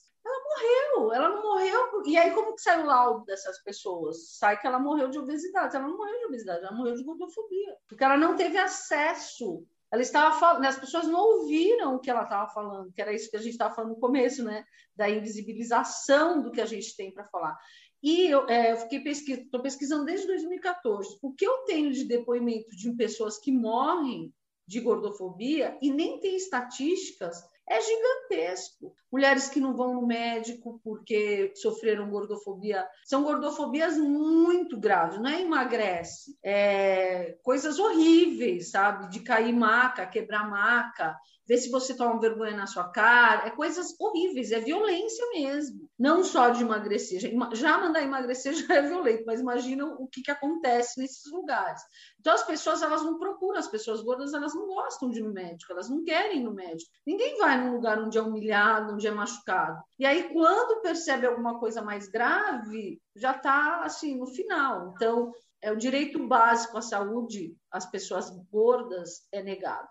[0.57, 2.03] morreu, ela não morreu.
[2.05, 4.37] E aí, como que sai o laudo dessas pessoas?
[4.37, 5.75] Sai que ela morreu de obesidade.
[5.75, 7.77] Ela não morreu de obesidade, ela morreu de gordofobia.
[7.87, 9.65] Porque ela não teve acesso.
[9.91, 13.29] Ela estava falando, as pessoas não ouviram o que ela estava falando, que era isso
[13.29, 14.65] que a gente estava falando no começo, né?
[14.95, 17.57] Da invisibilização do que a gente tem para falar.
[18.03, 21.17] E eu, é, eu fiquei pesquisando, estou pesquisando desde 2014.
[21.21, 24.33] O que eu tenho de depoimento de pessoas que morrem
[24.67, 28.93] de gordofobia e nem tem estatísticas é gigantesco.
[29.11, 35.41] Mulheres que não vão no médico porque sofreram gordofobia, são gordofobias muito graves, não é
[35.41, 39.09] emagrece, é coisas horríveis, sabe?
[39.09, 43.95] De cair maca, quebrar maca, ver se você toma vergonha na sua cara, é coisas
[43.99, 45.89] horríveis, é violência mesmo.
[45.97, 47.21] Não só de emagrecer,
[47.53, 51.81] já mandar emagrecer já é violento, mas imagina o que, que acontece nesses lugares.
[52.19, 55.33] Então as pessoas elas não procuram, as pessoas gordas elas não gostam de ir no
[55.33, 56.91] médico, elas não querem ir no médico.
[57.05, 59.81] Ninguém vai num lugar onde é humilhado, onde é machucado.
[59.97, 64.93] E aí quando percebe alguma coisa mais grave, já está assim no final.
[64.95, 65.31] Então
[65.61, 69.87] é o direito básico à saúde, as pessoas gordas é negado.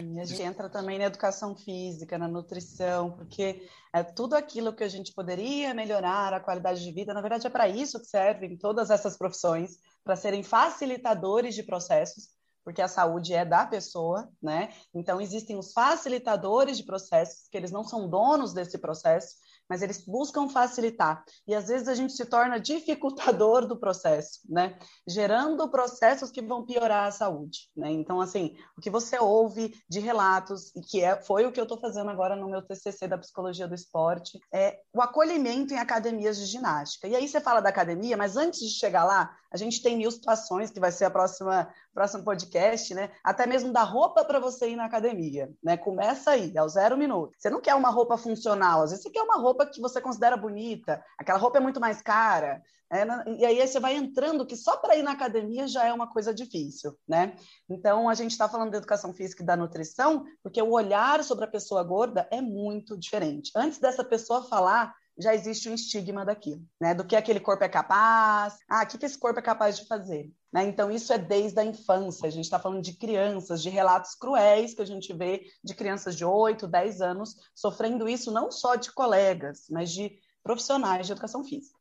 [0.00, 4.84] E a gente entra também na educação física, na nutrição, porque é tudo aquilo que
[4.84, 8.56] a gente poderia melhorar a qualidade de vida, na verdade é para isso que servem
[8.56, 12.28] todas essas profissões, para serem facilitadores de processos,
[12.64, 14.72] porque a saúde é da pessoa, né?
[14.94, 19.36] Então existem os facilitadores de processos, que eles não são donos desse processo,
[19.68, 21.24] mas eles buscam facilitar.
[21.46, 24.78] E às vezes a gente se torna dificultador do processo, né?
[25.06, 27.90] Gerando processos que vão piorar a saúde, né?
[27.90, 31.64] Então, assim, o que você ouve de relatos, e que é, foi o que eu
[31.64, 36.38] estou fazendo agora no meu TCC da Psicologia do Esporte, é o acolhimento em academias
[36.38, 37.06] de ginástica.
[37.06, 40.10] E aí você fala da academia, mas antes de chegar lá, a gente tem mil
[40.10, 43.10] situações, que vai ser a próxima próximo podcast, né?
[43.24, 45.76] Até mesmo da roupa para você ir na academia, né?
[45.76, 47.34] Começa aí, ao zero minuto.
[47.36, 50.36] Você não quer uma roupa funcional, às vezes você quer uma roupa que você considera
[50.36, 53.04] bonita, aquela roupa é muito mais cara, é,
[53.36, 56.32] e aí você vai entrando que só para ir na academia já é uma coisa
[56.32, 57.34] difícil, né?
[57.68, 61.46] Então a gente está falando da educação física e da nutrição, porque o olhar sobre
[61.46, 63.50] a pessoa gorda é muito diferente.
[63.56, 66.94] Antes dessa pessoa falar já existe um estigma daquilo, né?
[66.94, 69.86] Do que aquele corpo é capaz, ah, o que, que esse corpo é capaz de
[69.86, 70.30] fazer?
[70.52, 70.64] Né?
[70.64, 72.26] Então, isso é desde a infância.
[72.26, 76.16] A gente está falando de crianças, de relatos cruéis que a gente vê de crianças
[76.16, 81.44] de 8, 10 anos sofrendo isso não só de colegas, mas de profissionais de educação
[81.44, 81.76] física.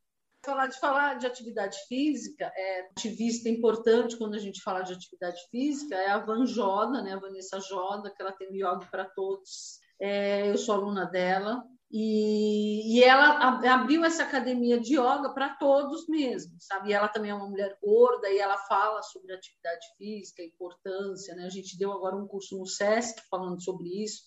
[0.46, 5.40] Falar de falar de atividade física, é ativista importante quando a gente fala de atividade
[5.50, 7.14] física é a Van Joda, né?
[7.14, 9.80] A Vanessa Joda, que ela tem o Yoga para Todos.
[10.00, 16.06] É, eu sou aluna dela, e, e, ela abriu essa academia de yoga para todos
[16.08, 16.90] mesmo, sabe?
[16.90, 21.46] E ela também é uma mulher gorda e ela fala sobre atividade física, importância, né?
[21.46, 24.24] A gente deu agora um curso no SESC falando sobre isso.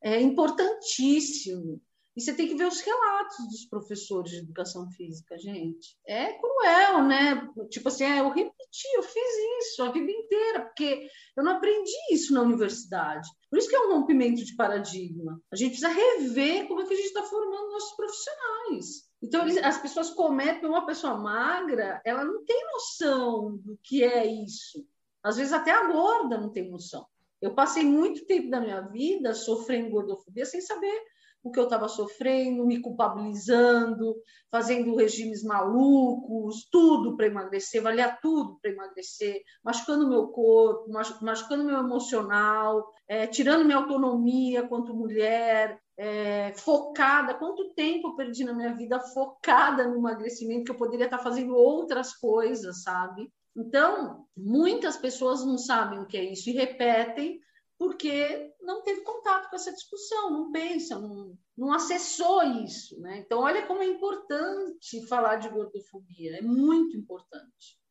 [0.00, 1.80] É importantíssimo
[2.14, 5.96] e você tem que ver os relatos dos professores de educação física, gente.
[6.06, 7.48] É cruel, né?
[7.70, 11.92] Tipo assim, é, eu repeti, eu fiz isso a vida inteira, porque eu não aprendi
[12.10, 13.28] isso na universidade.
[13.48, 15.40] Por isso que é um rompimento de paradigma.
[15.50, 19.10] A gente precisa rever como é que a gente está formando nossos profissionais.
[19.22, 24.84] Então, as pessoas cometem, uma pessoa magra, ela não tem noção do que é isso.
[25.22, 27.06] Às vezes até a gorda não tem noção.
[27.40, 31.00] Eu passei muito tempo da minha vida sofrendo gordofobia sem saber
[31.42, 34.14] o que eu estava sofrendo, me culpabilizando,
[34.50, 41.78] fazendo regimes malucos, tudo para emagrecer, valia tudo para emagrecer, machucando meu corpo, machucando meu
[41.78, 47.34] emocional, é, tirando minha autonomia quanto mulher, é, focada.
[47.34, 51.54] Quanto tempo eu perdi na minha vida focada no emagrecimento, que eu poderia estar fazendo
[51.54, 53.32] outras coisas, sabe?
[53.56, 57.38] Então, muitas pessoas não sabem o que é isso e repetem
[57.82, 62.96] porque não teve contato com essa discussão, não pensa, não, não acessou isso.
[63.00, 63.18] Né?
[63.18, 67.81] Então, olha como é importante falar de gordofobia, é muito importante.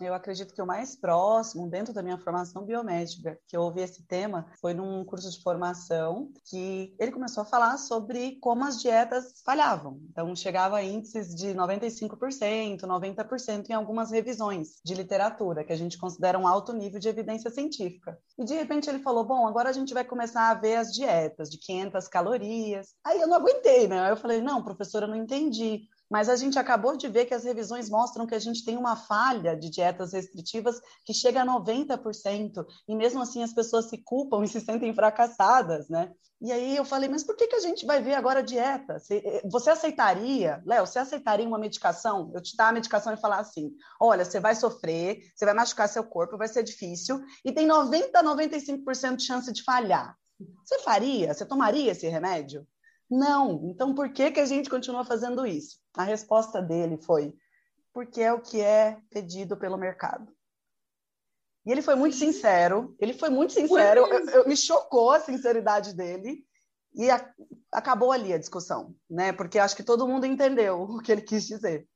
[0.00, 4.06] Eu acredito que o mais próximo, dentro da minha formação biomédica, que eu ouvi esse
[4.06, 9.42] tema, foi num curso de formação que ele começou a falar sobre como as dietas
[9.44, 10.00] falhavam.
[10.10, 15.98] Então, chegava a índices de 95%, 90% em algumas revisões de literatura, que a gente
[15.98, 18.16] considera um alto nível de evidência científica.
[18.38, 21.50] E, de repente, ele falou: Bom, agora a gente vai começar a ver as dietas
[21.50, 22.94] de 500 calorias.
[23.04, 24.00] Aí eu não aguentei, né?
[24.00, 27.34] Aí eu falei: Não, professora, eu não entendi mas a gente acabou de ver que
[27.34, 31.46] as revisões mostram que a gente tem uma falha de dietas restritivas que chega a
[31.46, 36.12] 90%, e mesmo assim as pessoas se culpam e se sentem fracassadas, né?
[36.40, 39.02] E aí eu falei, mas por que, que a gente vai ver agora dieta?
[39.10, 42.30] Eh, você aceitaria, Léo, você aceitaria uma medicação?
[42.32, 45.88] Eu te dar a medicação e falar assim: olha, você vai sofrer, você vai machucar
[45.88, 50.16] seu corpo, vai ser difícil, e tem 90, 95% de chance de falhar.
[50.64, 51.34] Você faria?
[51.34, 52.64] Você tomaria esse remédio?
[53.10, 53.60] Não.
[53.64, 55.80] Então, por que, que a gente continua fazendo isso?
[55.94, 57.34] A resposta dele foi:
[57.92, 60.32] porque é o que é pedido pelo mercado.
[61.64, 65.94] E ele foi muito sincero, ele foi muito sincero, eu, eu, me chocou a sinceridade
[65.94, 66.42] dele,
[66.94, 67.34] e a,
[67.70, 69.32] acabou ali a discussão, né?
[69.32, 71.86] Porque acho que todo mundo entendeu o que ele quis dizer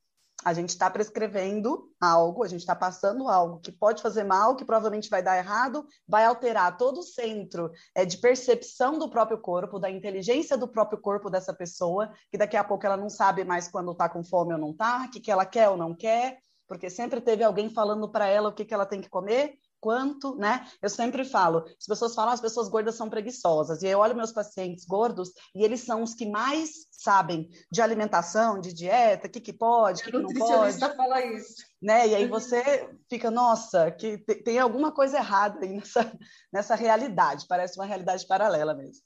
[0.44, 4.64] a gente está prescrevendo algo, a gente está passando algo que pode fazer mal, que
[4.64, 9.78] provavelmente vai dar errado, vai alterar todo o centro é, de percepção do próprio corpo,
[9.78, 13.68] da inteligência do próprio corpo dessa pessoa, que daqui a pouco ela não sabe mais
[13.68, 16.38] quando está com fome ou não está, o que, que ela quer ou não quer,
[16.66, 20.36] porque sempre teve alguém falando para ela o que, que ela tem que comer, quanto,
[20.36, 20.64] né?
[20.80, 23.82] Eu sempre falo, as pessoas falam, as pessoas gordas são preguiçosas.
[23.82, 28.60] E eu olho meus pacientes gordos e eles são os que mais sabem de alimentação,
[28.60, 30.78] de dieta, o que, que pode, o que, que não pode.
[30.78, 31.64] fala isso.
[31.82, 32.08] Né?
[32.08, 36.18] E aí você fica, nossa, que tem alguma coisa errada aí nessa,
[36.52, 39.02] nessa realidade, parece uma realidade paralela mesmo.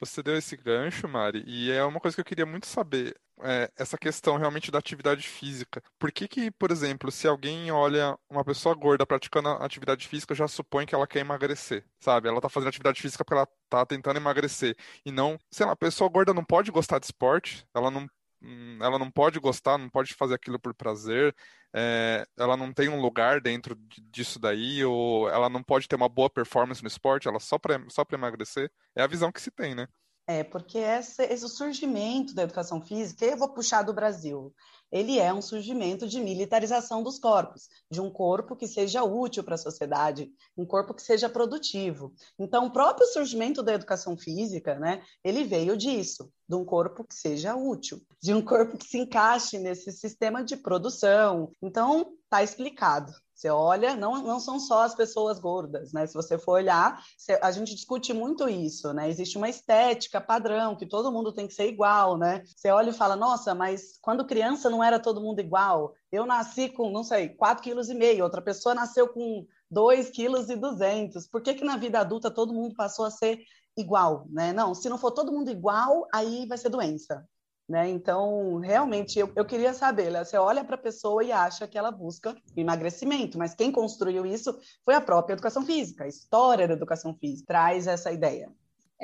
[0.00, 3.70] Você deu esse gancho, Mari, e é uma coisa que eu queria muito saber, é,
[3.76, 5.82] essa questão realmente da atividade física.
[5.98, 10.46] Por que que, por exemplo, se alguém olha uma pessoa gorda praticando atividade física, já
[10.46, 12.28] supõe que ela quer emagrecer, sabe?
[12.28, 15.76] Ela tá fazendo atividade física porque ela tá tentando emagrecer, e não, sei lá, a
[15.76, 18.06] pessoa gorda não pode gostar de esporte, ela não
[18.42, 21.34] hum, ela não pode gostar, não pode fazer aquilo por prazer,
[21.74, 23.74] é, ela não tem um lugar dentro
[24.10, 27.82] disso daí, ou ela não pode ter uma boa performance no esporte, ela só para
[27.88, 28.70] só emagrecer.
[28.94, 29.88] É a visão que se tem, né?
[30.32, 34.50] É, porque esse, esse surgimento da educação física, eu vou puxar do Brasil,
[34.90, 39.56] ele é um surgimento de militarização dos corpos, de um corpo que seja útil para
[39.56, 42.14] a sociedade, um corpo que seja produtivo.
[42.38, 47.14] Então, o próprio surgimento da educação física, né, ele veio disso, de um corpo que
[47.14, 51.52] seja útil, de um corpo que se encaixe nesse sistema de produção.
[51.60, 53.12] Então, está explicado.
[53.42, 56.06] Você olha, não, não são só as pessoas gordas, né?
[56.06, 57.02] Se você for olhar,
[57.42, 59.10] a gente discute muito isso, né?
[59.10, 62.44] Existe uma estética padrão, que todo mundo tem que ser igual, né?
[62.46, 65.92] Você olha e fala, nossa, mas quando criança não era todo mundo igual.
[66.12, 71.28] Eu nasci com, não sei, 4,5 kg, outra pessoa nasceu com 2,2 kg.
[71.28, 73.40] Por que que na vida adulta todo mundo passou a ser
[73.76, 74.52] igual, né?
[74.52, 77.26] Não, se não for todo mundo igual, aí vai ser doença.
[77.68, 77.88] Né?
[77.88, 81.90] Então, realmente, eu, eu queria saber, você olha para a pessoa e acha que ela
[81.90, 87.14] busca emagrecimento, mas quem construiu isso foi a própria educação física, a história da educação
[87.14, 88.50] física traz essa ideia.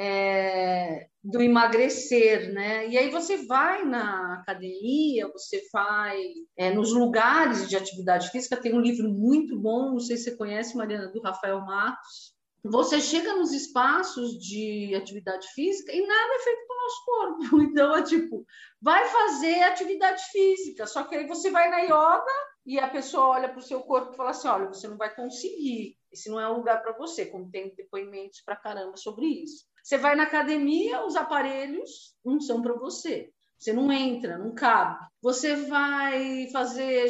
[0.01, 2.87] É, do emagrecer, né?
[2.89, 6.17] E aí você vai na academia, você vai
[6.57, 8.57] é, nos lugares de atividade física.
[8.57, 13.01] Tem um livro muito bom, não sei se você conhece, Mariana, do Rafael Matos, você
[13.01, 17.39] chega nos espaços de atividade física e nada é feito com o nosso corpo.
[17.69, 18.45] Então, é tipo,
[18.81, 22.25] vai fazer atividade física, só que aí você vai na yoga
[22.67, 25.15] e a pessoa olha para o seu corpo e fala assim: olha, você não vai
[25.15, 29.65] conseguir, esse não é um lugar para você, como tem depoimentos para caramba sobre isso.
[29.83, 33.31] Você vai na academia, os aparelhos não são para você.
[33.59, 35.05] Você não entra, não cabe.
[35.21, 37.09] Você vai fazer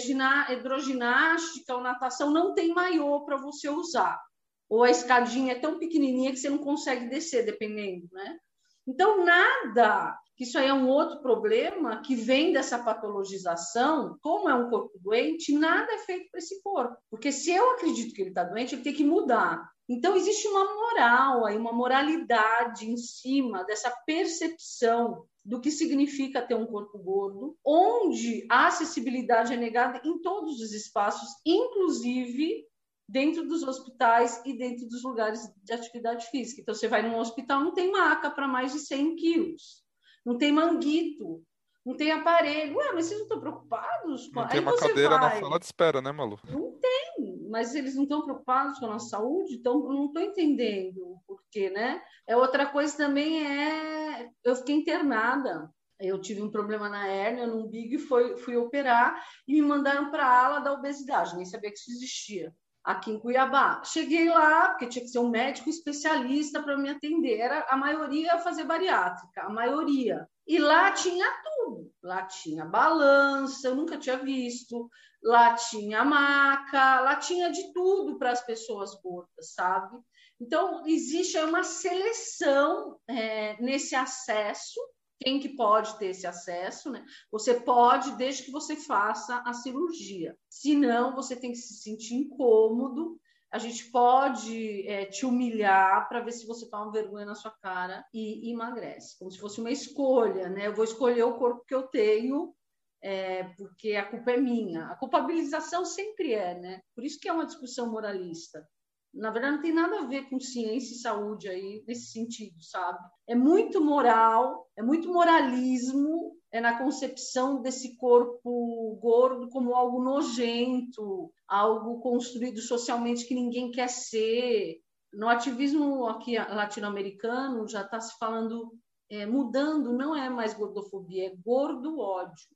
[0.50, 4.18] hidroginástica ou natação, não tem maiô para você usar
[4.68, 8.38] ou a escadinha é tão pequenininha que você não consegue descer, dependendo, né?
[8.86, 14.54] Então, nada, que isso aí é um outro problema que vem dessa patologização, como é
[14.54, 16.96] um corpo doente, nada é feito para esse corpo.
[17.10, 19.68] Porque se eu acredito que ele está doente, ele tem que mudar.
[19.88, 26.54] Então, existe uma moral aí, uma moralidade em cima dessa percepção do que significa ter
[26.54, 32.64] um corpo gordo, onde a acessibilidade é negada em todos os espaços, inclusive
[33.08, 36.60] dentro dos hospitais e dentro dos lugares de atividade física.
[36.60, 39.82] Então, você vai num hospital, não tem maca para mais de 100 quilos,
[40.24, 41.42] não tem manguito,
[41.86, 42.76] não tem aparelho.
[42.76, 44.30] Ué, mas vocês não estão preocupados?
[44.30, 45.34] Não tem Aí uma cadeira vai...
[45.34, 46.38] na sala de espera, né, Malu?
[46.50, 50.98] Não tem, mas eles não estão preocupados com a nossa saúde, então não estou entendendo
[50.98, 52.02] o porquê, né?
[52.26, 55.72] É outra coisa também é, eu fiquei internada.
[55.98, 60.12] Eu tive um problema na hérnia, no umbigo, e foi, fui operar e me mandaram
[60.12, 63.82] para a ala da obesidade, nem sabia que isso existia aqui em Cuiabá.
[63.84, 67.38] Cheguei lá, porque tinha que ser um médico especialista para me atender.
[67.38, 70.28] Era a maioria fazer bariátrica, a maioria.
[70.46, 71.92] E lá tinha tudo.
[72.02, 74.88] Lá tinha balança, eu nunca tinha visto.
[75.22, 79.98] Lá tinha maca, lá tinha de tudo para as pessoas gordas, sabe?
[80.40, 84.80] Então, existe uma seleção é, nesse acesso
[85.20, 87.04] quem que pode ter esse acesso, né?
[87.30, 90.36] Você pode, desde que você faça a cirurgia.
[90.48, 93.18] Se não, você tem que se sentir incômodo.
[93.50, 98.04] A gente pode é, te humilhar para ver se você toma vergonha na sua cara
[98.12, 100.66] e, e emagrece, como se fosse uma escolha, né?
[100.66, 102.54] Eu vou escolher o corpo que eu tenho
[103.02, 104.88] é, porque a culpa é minha.
[104.88, 106.80] A culpabilização sempre é, né?
[106.94, 108.66] Por isso que é uma discussão moralista
[109.14, 112.98] na verdade, não tem nada a ver com ciência e saúde aí, nesse sentido, sabe?
[113.26, 121.32] É muito moral, é muito moralismo, é na concepção desse corpo gordo como algo nojento,
[121.46, 124.80] algo construído socialmente que ninguém quer ser.
[125.12, 128.72] No ativismo aqui latino-americano já está se falando,
[129.10, 132.46] é, mudando, não é mais gordofobia, é gordo ódio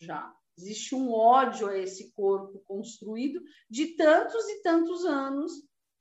[0.00, 0.32] já.
[0.56, 5.52] Existe um ódio a esse corpo construído de tantos e tantos anos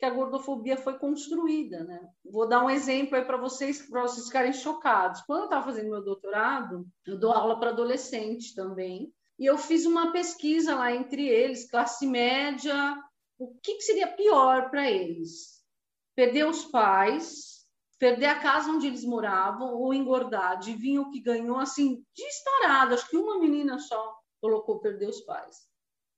[0.04, 2.10] que a gordofobia foi construída, né?
[2.26, 5.22] Vou dar um exemplo aí para vocês, para vocês ficarem chocados.
[5.22, 9.86] Quando eu estava fazendo meu doutorado, eu dou aula para adolescente também, e eu fiz
[9.86, 13.02] uma pesquisa lá entre eles, classe média,
[13.40, 15.64] o que, que seria pior para eles?
[16.14, 17.66] Perder os pais,
[17.98, 20.52] perder a casa onde eles moravam ou engordar.
[20.52, 22.94] Adivinha o que ganhou assim, disparado.
[22.94, 25.66] Acho que uma menina só colocou perder os pais.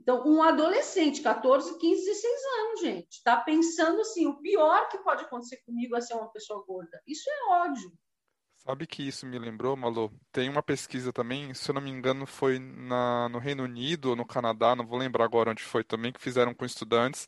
[0.05, 5.23] Então, um adolescente, 14, 15, 16 anos, gente, está pensando assim: o pior que pode
[5.23, 7.01] acontecer comigo é ser uma pessoa gorda.
[7.07, 7.91] Isso é ódio.
[8.59, 10.13] Sabe que isso me lembrou, Malu?
[10.31, 14.15] Tem uma pesquisa também, se eu não me engano, foi na, no Reino Unido ou
[14.15, 17.27] no Canadá, não vou lembrar agora onde foi também, que fizeram com estudantes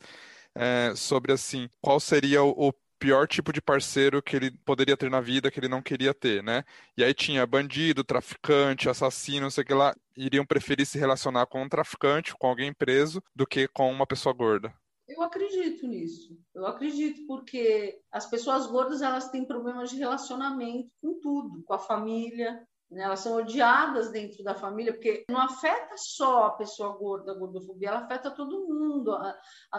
[0.54, 5.10] é, sobre assim, qual seria o, o pior tipo de parceiro que ele poderia ter
[5.10, 6.64] na vida que ele não queria ter, né?
[6.96, 11.46] E aí tinha bandido, traficante, assassino, não sei o que lá, iriam preferir se relacionar
[11.46, 14.72] com um traficante, com alguém preso, do que com uma pessoa gorda.
[15.08, 16.38] Eu acredito nisso.
[16.54, 21.78] Eu acredito porque as pessoas gordas elas têm problemas de relacionamento com tudo, com a
[21.78, 23.04] família, né?
[23.04, 27.88] Elas são odiadas dentro da família, porque não afeta só a pessoa gorda, a gordofobia,
[27.88, 29.16] ela afeta todo mundo.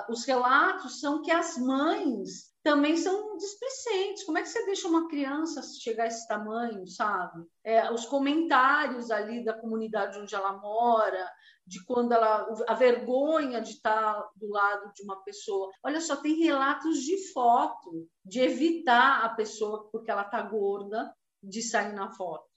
[0.09, 4.23] Os relatos são que as mães também são displicentes.
[4.23, 7.43] Como é que você deixa uma criança chegar a esse tamanho, sabe?
[7.63, 11.27] É, os comentários ali da comunidade onde ela mora,
[11.65, 12.47] de quando ela.
[12.67, 15.71] a vergonha de estar do lado de uma pessoa.
[15.83, 21.61] Olha só, tem relatos de foto, de evitar a pessoa, porque ela está gorda, de
[21.61, 22.48] sair na foto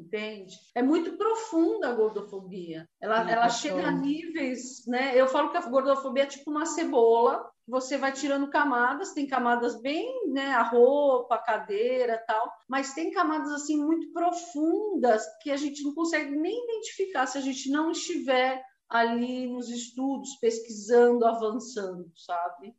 [0.00, 0.56] entende?
[0.74, 2.88] É muito profunda a gordofobia.
[3.00, 5.12] Ela, ela chega a níveis, né?
[5.14, 9.80] Eu falo que a gordofobia é tipo uma cebola, você vai tirando camadas, tem camadas
[9.80, 15.56] bem, né, a roupa, a cadeira, tal, mas tem camadas assim muito profundas que a
[15.56, 22.10] gente não consegue nem identificar se a gente não estiver ali nos estudos, pesquisando, avançando,
[22.16, 22.74] sabe?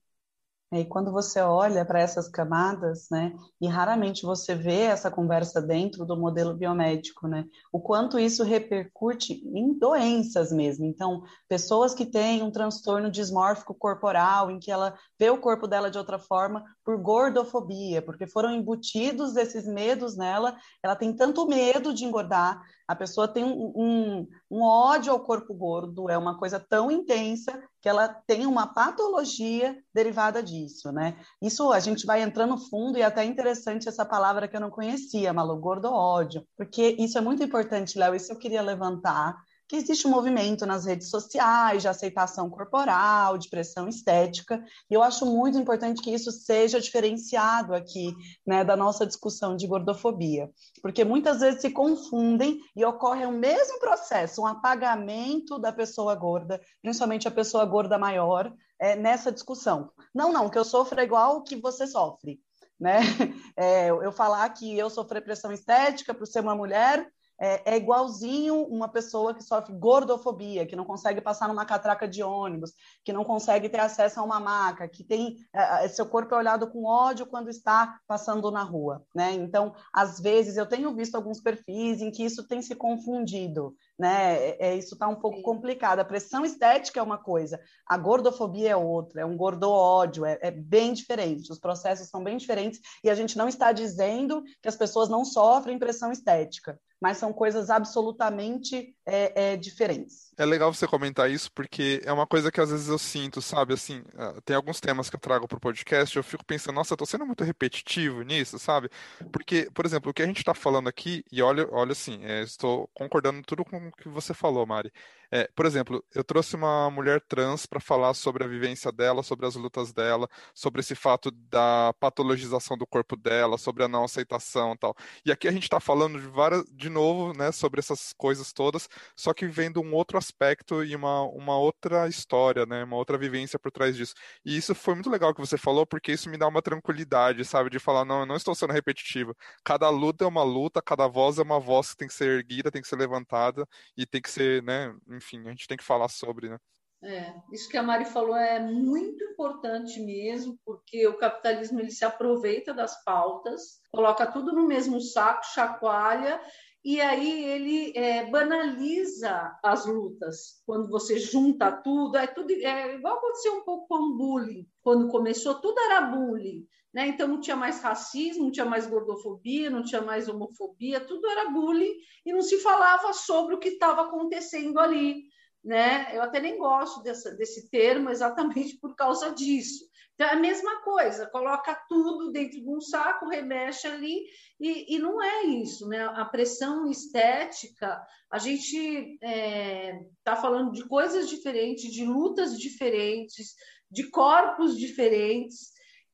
[0.72, 6.06] E quando você olha para essas camadas, né, e raramente você vê essa conversa dentro
[6.06, 10.86] do modelo biomédico, né, o quanto isso repercute em doenças mesmo.
[10.86, 15.90] Então, pessoas que têm um transtorno dismórfico corporal, em que ela vê o corpo dela
[15.90, 21.92] de outra forma, por gordofobia, porque foram embutidos esses medos nela, ela tem tanto medo
[21.96, 26.60] de engordar, a pessoa tem um, um, um, ódio ao corpo gordo, é uma coisa
[26.60, 31.18] tão intensa que ela tem uma patologia derivada disso, né?
[31.42, 34.70] Isso a gente vai entrando fundo e é até interessante essa palavra que eu não
[34.70, 39.36] conhecia, Malu, gordo ódio, porque isso é muito importante, Léo, isso eu queria levantar,
[39.70, 45.04] que existe um movimento nas redes sociais de aceitação corporal, de pressão estética, e eu
[45.04, 48.12] acho muito importante que isso seja diferenciado aqui,
[48.46, 50.50] né, da nossa discussão de gordofobia,
[50.82, 56.60] porque muitas vezes se confundem e ocorre o mesmo processo, um apagamento da pessoa gorda,
[56.82, 59.92] principalmente a pessoa gorda maior, é, nessa discussão.
[60.16, 62.40] Não, não, que eu sofro é igual que você sofre,
[62.80, 63.00] né?
[63.62, 67.06] É, eu falar que eu sofri pressão estética por ser uma mulher
[67.40, 72.22] é, é, igualzinho uma pessoa que sofre gordofobia, que não consegue passar numa catraca de
[72.22, 72.74] ônibus,
[73.04, 76.38] que não consegue ter acesso a uma maca, que tem é, é, seu corpo é
[76.38, 79.32] olhado com ódio quando está passando na rua, né?
[79.34, 84.36] Então, às vezes eu tenho visto alguns perfis em que isso tem se confundido, né?
[84.36, 85.44] É, é isso está um pouco Sim.
[85.44, 86.00] complicado.
[86.00, 90.50] A pressão estética é uma coisa, a gordofobia é outra, é um gordo-ódio, é, é
[90.50, 91.52] bem diferente.
[91.52, 95.26] Os processos são bem diferentes e a gente não está dizendo que as pessoas não
[95.26, 100.32] sofrem pressão estética mas são coisas absolutamente é, é, diferentes.
[100.38, 103.74] É legal você comentar isso, porque é uma coisa que às vezes eu sinto, sabe?
[103.74, 106.94] Assim, ah, tem alguns temas que eu trago para o podcast, eu fico pensando, nossa,
[106.94, 108.90] eu tô sendo muito repetitivo nisso, sabe?
[109.32, 112.42] Porque, por exemplo, o que a gente está falando aqui, e olha, olha assim, é,
[112.44, 114.92] estou concordando tudo com o que você falou, Mari.
[115.32, 119.46] É, por exemplo, eu trouxe uma mulher trans para falar sobre a vivência dela, sobre
[119.46, 124.74] as lutas dela, sobre esse fato da patologização do corpo dela, sobre a não aceitação
[124.74, 124.96] e tal.
[125.24, 128.90] E aqui a gente está falando de várias, de novo, né, sobre essas coisas todas,
[129.16, 133.60] só que vendo um outro aspecto e uma, uma outra história, né, uma outra vivência
[133.60, 134.16] por trás disso.
[134.44, 137.70] E isso foi muito legal que você falou, porque isso me dá uma tranquilidade, sabe,
[137.70, 139.36] de falar, não, eu não estou sendo repetitivo.
[139.64, 142.72] Cada luta é uma luta, cada voz é uma voz que tem que ser erguida,
[142.72, 146.08] tem que ser levantada e tem que ser, né, enfim, a gente tem que falar
[146.08, 146.58] sobre, né?
[147.02, 152.04] É, isso que a Mari falou é muito importante mesmo, porque o capitalismo ele se
[152.04, 156.42] aproveita das pautas, coloca tudo no mesmo saco, chacoalha,
[156.84, 160.62] e aí ele é, banaliza as lutas.
[160.66, 164.66] Quando você junta tudo, é tudo é igual aconteceu um pouco com o bullying.
[164.82, 166.66] Quando começou, tudo era bullying.
[166.94, 167.08] Né?
[167.08, 171.50] Então não tinha mais racismo, não tinha mais gordofobia, não tinha mais homofobia, tudo era
[171.50, 171.94] bullying
[172.26, 175.29] e não se falava sobre o que estava acontecendo ali.
[175.64, 176.16] Né?
[176.16, 179.90] Eu até nem gosto dessa, desse termo exatamente por causa disso.
[180.20, 184.26] Então é a mesma coisa, coloca tudo dentro de um saco, remexe ali,
[184.60, 186.04] e, e não é isso, né?
[186.14, 193.56] A pressão estética, a gente está é, tá falando de coisas diferentes, de lutas diferentes,
[193.90, 195.72] de corpos diferentes,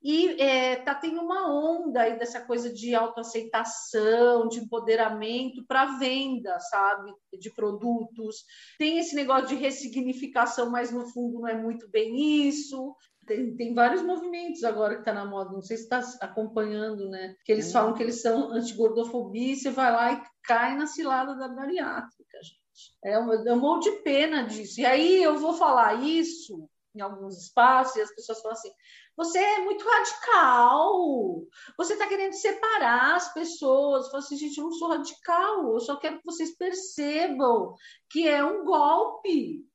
[0.07, 6.59] e é, tá tendo uma onda aí dessa coisa de autoaceitação, de empoderamento para venda,
[6.59, 8.43] sabe, de produtos.
[8.77, 12.95] Tem esse negócio de ressignificação, mas no fundo não é muito bem isso.
[13.25, 17.33] Tem, tem vários movimentos agora que está na moda, não sei se está acompanhando, né?
[17.43, 21.35] Que eles falam que eles são anti-gordofobia e você vai lá e cai na cilada
[21.35, 22.93] da bariátrica, gente.
[23.03, 24.81] É um, é um monte de pena disso.
[24.81, 28.71] E aí eu vou falar isso em alguns espaços e as pessoas falam assim:
[29.15, 31.45] você é muito radical,
[31.77, 34.05] você está querendo separar as pessoas.
[34.05, 37.75] Eu falo assim, gente, eu não sou radical, eu só quero que vocês percebam
[38.09, 39.65] que é um golpe.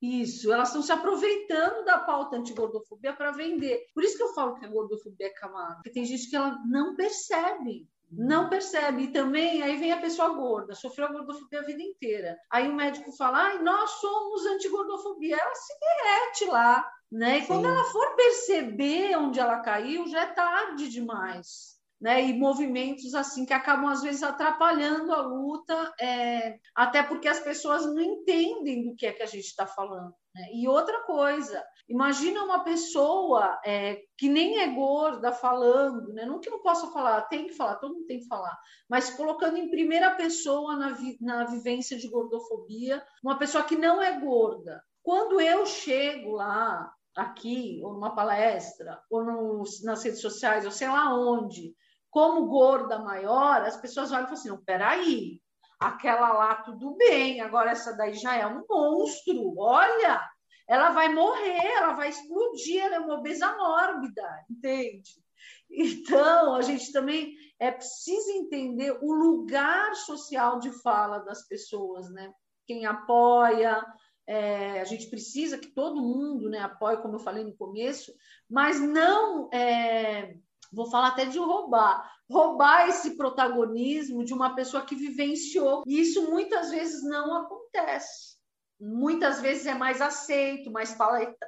[0.00, 3.84] Isso, elas estão se aproveitando da pauta anti-gordofobia para vender.
[3.92, 6.56] Por isso que eu falo que a gordofobia é camada, porque tem gente que ela
[6.66, 9.04] não percebe não percebe.
[9.04, 12.36] E também, aí vem a pessoa gorda, sofreu gordofobia a vida inteira.
[12.50, 15.36] Aí o médico fala, ai, nós somos anti-gordofobia.
[15.36, 17.38] Ela se derrete lá, né?
[17.38, 17.46] E Sim.
[17.46, 21.76] quando ela for perceber onde ela caiu, já é tarde demais.
[22.00, 27.40] Né, e movimentos assim que acabam às vezes atrapalhando a luta, é, até porque as
[27.40, 30.14] pessoas não entendem do que é que a gente está falando.
[30.38, 30.50] Né?
[30.52, 36.24] E outra coisa, imagina uma pessoa é, que nem é gorda falando, né?
[36.24, 38.56] não que não possa falar, tem que falar, todo mundo tem que falar,
[38.88, 44.00] mas colocando em primeira pessoa na, vi, na vivência de gordofobia, uma pessoa que não
[44.00, 44.80] é gorda.
[45.02, 50.86] Quando eu chego lá, aqui, ou numa palestra, ou no, nas redes sociais, ou sei
[50.86, 51.74] lá onde,
[52.10, 55.40] como gorda maior, as pessoas olham e falam assim: não, peraí,
[55.78, 60.20] aquela lá tudo bem, agora essa daí já é um monstro, olha,
[60.66, 65.22] ela vai morrer, ela vai explodir, ela é uma obesa mórbida, entende?
[65.70, 72.32] Então, a gente também é preciso entender o lugar social de fala das pessoas, né?
[72.66, 73.84] Quem apoia,
[74.26, 78.12] é, a gente precisa que todo mundo né, apoie, como eu falei no começo,
[78.48, 80.36] mas não é,
[80.72, 85.82] vou falar até de roubar, roubar esse protagonismo de uma pessoa que vivenciou.
[85.86, 88.36] E isso muitas vezes não acontece.
[88.80, 90.96] Muitas vezes é mais aceito, mais,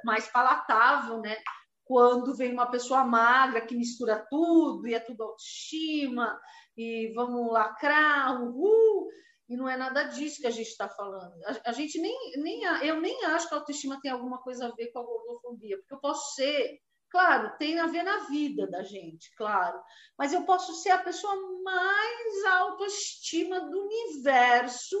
[0.03, 1.37] mais palatável, né?
[1.85, 6.39] Quando vem uma pessoa magra que mistura tudo e é tudo autoestima
[6.77, 9.07] e vamos lacrar, uhul,
[9.49, 11.33] e não é nada disso que a gente está falando.
[11.45, 14.71] A, a, gente nem, nem, eu nem acho que a autoestima tem alguma coisa a
[14.71, 16.79] ver com a gordofobia, porque eu posso ser
[17.11, 19.77] Claro, tem a ver na vida da gente, claro.
[20.17, 24.97] Mas eu posso ser a pessoa mais autoestima do universo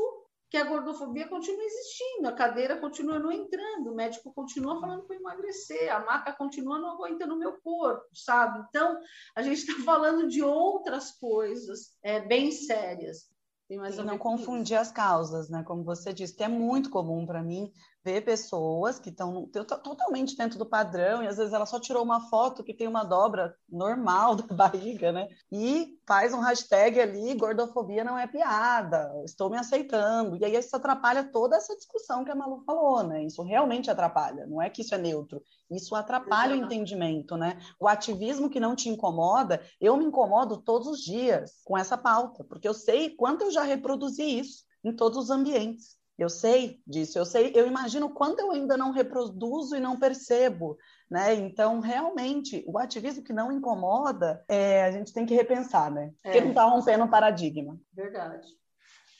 [0.49, 5.15] que a gordofobia continua existindo, a cadeira continua não entrando, o médico continua falando para
[5.15, 8.61] emagrecer, a maca continua não aguentando o meu corpo, sabe?
[8.67, 8.99] Então,
[9.33, 13.31] a gente está falando de outras coisas é, bem sérias.
[13.69, 15.63] Tem mais e não confundir as causas, né?
[15.63, 17.71] Como você disse, que é muito comum para mim
[18.03, 19.47] ver pessoas que estão
[19.83, 23.03] totalmente dentro do padrão e às vezes ela só tirou uma foto que tem uma
[23.03, 25.27] dobra normal da barriga, né?
[25.51, 30.35] E faz um hashtag ali, gordofobia não é piada, estou me aceitando.
[30.37, 33.23] E aí isso atrapalha toda essa discussão que a Malu falou, né?
[33.23, 36.63] Isso realmente atrapalha, não é que isso é neutro, isso atrapalha Exato.
[36.63, 37.59] o entendimento, né?
[37.79, 42.43] O ativismo que não te incomoda, eu me incomodo todos os dias com essa pauta,
[42.43, 46.00] porque eu sei quanto eu já reproduzi isso em todos os ambientes.
[46.17, 50.77] Eu sei disso, eu sei, eu imagino quanto eu ainda não reproduzo e não percebo,
[51.09, 51.33] né?
[51.33, 56.11] Então, realmente, o ativismo que não incomoda, é, a gente tem que repensar, né?
[56.21, 56.41] Porque é.
[56.41, 57.79] não está rompendo o paradigma.
[57.93, 58.47] Verdade.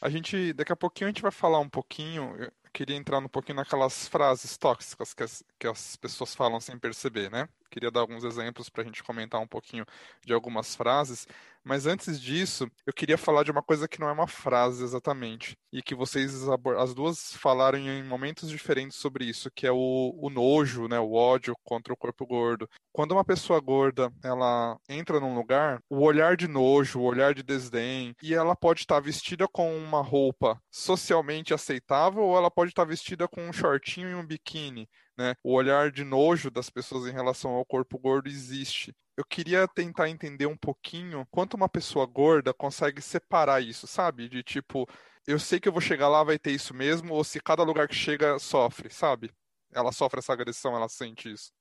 [0.02, 3.28] A gente, daqui a pouquinho, a gente vai falar um pouquinho, eu queria entrar um
[3.28, 7.48] pouquinho naquelas frases tóxicas que as, que as pessoas falam sem perceber, né?
[7.72, 9.86] Queria dar alguns exemplos para a gente comentar um pouquinho
[10.26, 11.26] de algumas frases.
[11.64, 15.56] Mas antes disso, eu queria falar de uma coisa que não é uma frase exatamente,
[15.72, 16.34] e que vocês,
[16.78, 21.14] as duas, falaram em momentos diferentes sobre isso, que é o, o nojo, né, o
[21.14, 22.68] ódio contra o corpo gordo.
[22.92, 27.44] Quando uma pessoa gorda, ela entra num lugar, o olhar de nojo, o olhar de
[27.44, 32.86] desdém, e ela pode estar vestida com uma roupa socialmente aceitável, ou ela pode estar
[32.86, 35.36] vestida com um shortinho e um biquíni, né?
[35.44, 38.94] O olhar de nojo das pessoas em relação ao corpo gordo existe.
[39.18, 44.28] Eu queria tentar entender um pouquinho quanto uma pessoa gorda consegue separar isso, sabe?
[44.30, 44.88] De tipo,
[45.28, 47.88] eu sei que eu vou chegar lá, vai ter isso mesmo, ou se cada lugar
[47.88, 49.32] que chega sofre, sabe?
[49.74, 51.52] Ela sofre essa agressão, ela sente isso.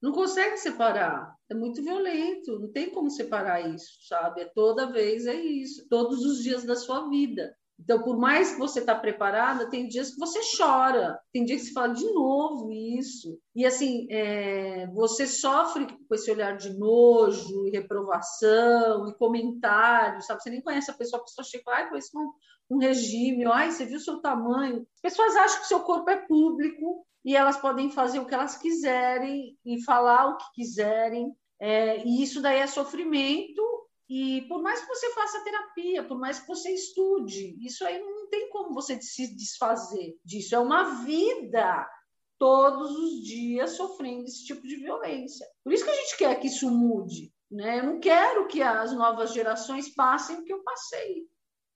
[0.00, 1.34] Não consegue separar.
[1.50, 4.42] É muito violento, não tem como separar isso, sabe?
[4.42, 7.56] É toda vez é isso, todos os dias da sua vida.
[7.78, 11.68] Então, por mais que você está preparada, tem dias que você chora, tem dias que
[11.68, 13.38] você fala de novo isso.
[13.54, 20.42] E assim, é, você sofre com esse olhar de nojo e reprovação e comentários, sabe?
[20.42, 22.30] Você nem conhece a pessoa, a pessoa chega lá, conhece um,
[22.68, 24.84] um regime, ai, você viu o seu tamanho.
[24.96, 28.56] As pessoas acham que seu corpo é público e elas podem fazer o que elas
[28.56, 31.32] quiserem e falar o que quiserem.
[31.60, 33.62] É, e isso daí é sofrimento
[34.08, 38.28] e por mais que você faça terapia, por mais que você estude, isso aí não
[38.28, 40.54] tem como você se desfazer disso.
[40.54, 41.86] É uma vida
[42.38, 45.46] todos os dias sofrendo esse tipo de violência.
[45.62, 47.32] Por isso que a gente quer que isso mude.
[47.50, 47.80] Né?
[47.80, 51.26] Eu não quero que as novas gerações passem o que eu passei.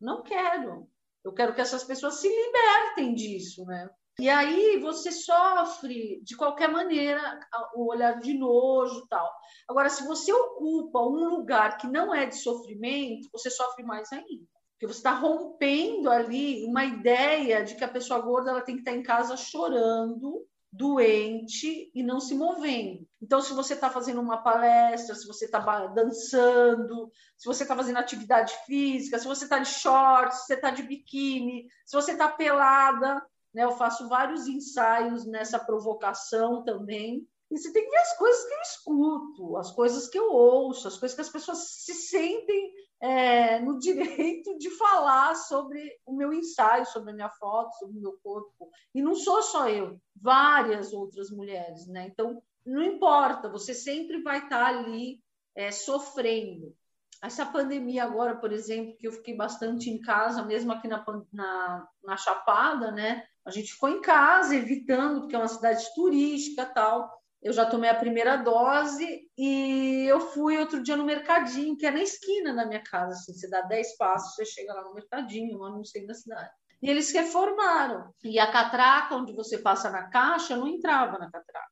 [0.00, 0.88] Não quero.
[1.24, 3.88] Eu quero que essas pessoas se libertem disso, né?
[4.18, 7.40] E aí você sofre de qualquer maneira
[7.74, 9.30] o olhar de nojo tal.
[9.68, 14.46] Agora, se você ocupa um lugar que não é de sofrimento, você sofre mais ainda.
[14.72, 18.80] Porque você está rompendo ali uma ideia de que a pessoa gorda ela tem que
[18.82, 23.06] estar em casa chorando, doente e não se movendo.
[23.20, 27.98] Então, se você está fazendo uma palestra, se você está dançando, se você está fazendo
[27.98, 32.28] atividade física, se você está de shorts, se você está de biquíni, se você está
[32.28, 33.22] pelada,
[33.54, 33.64] né?
[33.64, 37.26] Eu faço vários ensaios nessa provocação também.
[37.50, 40.88] E você tem que ver as coisas que eu escuto, as coisas que eu ouço,
[40.88, 46.32] as coisas que as pessoas se sentem é, no direito de falar sobre o meu
[46.32, 48.70] ensaio, sobre a minha foto, sobre o meu corpo.
[48.94, 52.06] E não sou só eu, várias outras mulheres, né?
[52.06, 55.20] Então, não importa, você sempre vai estar ali
[55.54, 56.74] é, sofrendo.
[57.22, 61.88] Essa pandemia agora, por exemplo, que eu fiquei bastante em casa, mesmo aqui na, na,
[62.02, 63.24] na Chapada, né?
[63.44, 67.10] A gente ficou em casa, evitando, porque é uma cidade turística tal.
[67.42, 71.90] Eu já tomei a primeira dose e eu fui outro dia no mercadinho, que é
[71.90, 73.14] na esquina da minha casa.
[73.14, 76.50] Assim, você dá 10 passos, você chega lá no mercadinho, lá no centro da cidade.
[76.80, 78.14] E eles reformaram.
[78.22, 81.70] E a catraca, onde você passa na caixa, não entrava na catraca.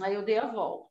[0.00, 0.88] Aí eu dei a volta.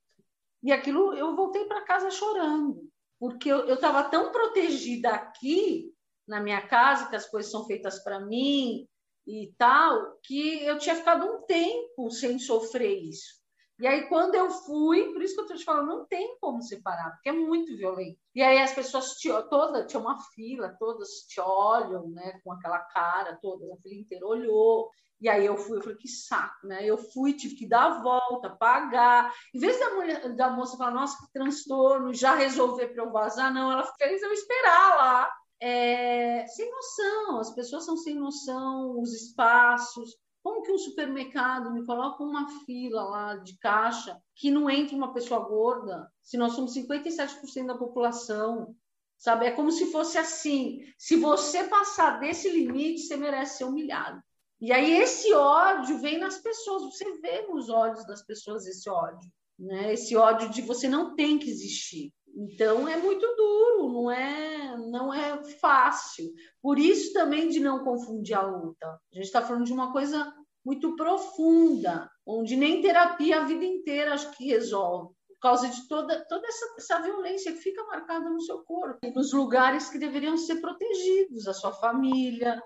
[0.62, 2.89] E aquilo, eu voltei para casa chorando,
[3.20, 5.93] porque eu estava tão protegida aqui,
[6.28, 8.88] na minha casa, que as coisas são feitas para mim,
[9.28, 13.43] e tal, que eu tinha ficado um tempo sem sofrer isso.
[13.78, 16.61] E aí, quando eu fui, por isso que eu estou te falando, não tem como
[16.61, 18.17] separar, porque é muito violento.
[18.34, 22.80] E aí as pessoas te, toda, tinha uma fila, todas te olham, né, com aquela
[22.80, 24.89] cara toda, a fila inteira olhou.
[25.19, 26.86] E aí eu fui, eu falei, que saco, né?
[26.86, 29.34] Eu fui, tive que dar a volta, pagar.
[29.53, 33.53] Em vez da, mulher, da moça falar, nossa, que transtorno, já resolver para eu vazar,
[33.53, 35.32] não, ela fez eu esperar lá
[35.62, 40.16] é, sem noção, as pessoas são sem noção, os espaços.
[40.43, 45.14] Como que um supermercado me coloca uma fila lá de caixa que não entra uma
[45.14, 48.76] pessoa gorda, se nós somos 57% da população?
[49.18, 49.45] Sabe?
[49.47, 54.22] É como se fosse assim: se você passar desse limite, você merece ser humilhado.
[54.62, 59.30] E aí esse ódio vem nas pessoas, você vê nos olhos das pessoas esse ódio,
[59.58, 59.93] né?
[59.93, 62.14] Esse ódio de você não tem que existir.
[62.36, 66.33] Então é muito duro, não é, não é fácil.
[66.61, 68.88] Por isso também de não confundir a luta.
[68.88, 70.33] A gente está falando de uma coisa
[70.65, 76.25] muito profunda, onde nem terapia a vida inteira acho que resolve, por causa de toda,
[76.27, 80.55] toda essa, essa violência que fica marcada no seu corpo, nos lugares que deveriam ser
[80.55, 82.61] protegidos, a sua família,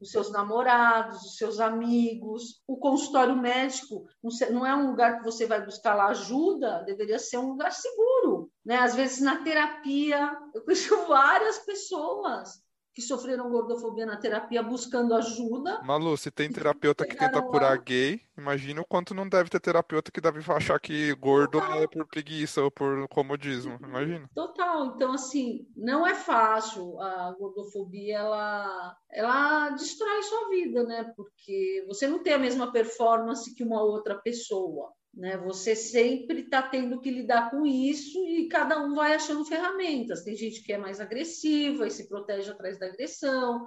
[0.00, 2.62] os seus namorados, os seus amigos.
[2.66, 4.04] O consultório médico
[4.50, 8.33] não é um lugar que você vai buscar lá ajuda, deveria ser um lugar seguro.
[8.64, 8.76] Né?
[8.76, 15.82] Às vezes, na terapia, eu conheço várias pessoas que sofreram gordofobia na terapia buscando ajuda.
[15.82, 20.12] Malu, se tem terapeuta que tenta curar gay, imagina o quanto não deve ter terapeuta
[20.12, 21.82] que deve achar que gordo Total.
[21.82, 24.30] é por preguiça ou por comodismo, imagina.
[24.32, 31.12] Total, então assim, não é fácil a gordofobia, ela, ela destrói sua vida, né?
[31.16, 34.92] Porque você não tem a mesma performance que uma outra pessoa.
[35.16, 35.36] Né?
[35.38, 40.24] Você sempre está tendo que lidar com isso e cada um vai achando ferramentas.
[40.24, 43.64] Tem gente que é mais agressiva e se protege atrás da agressão,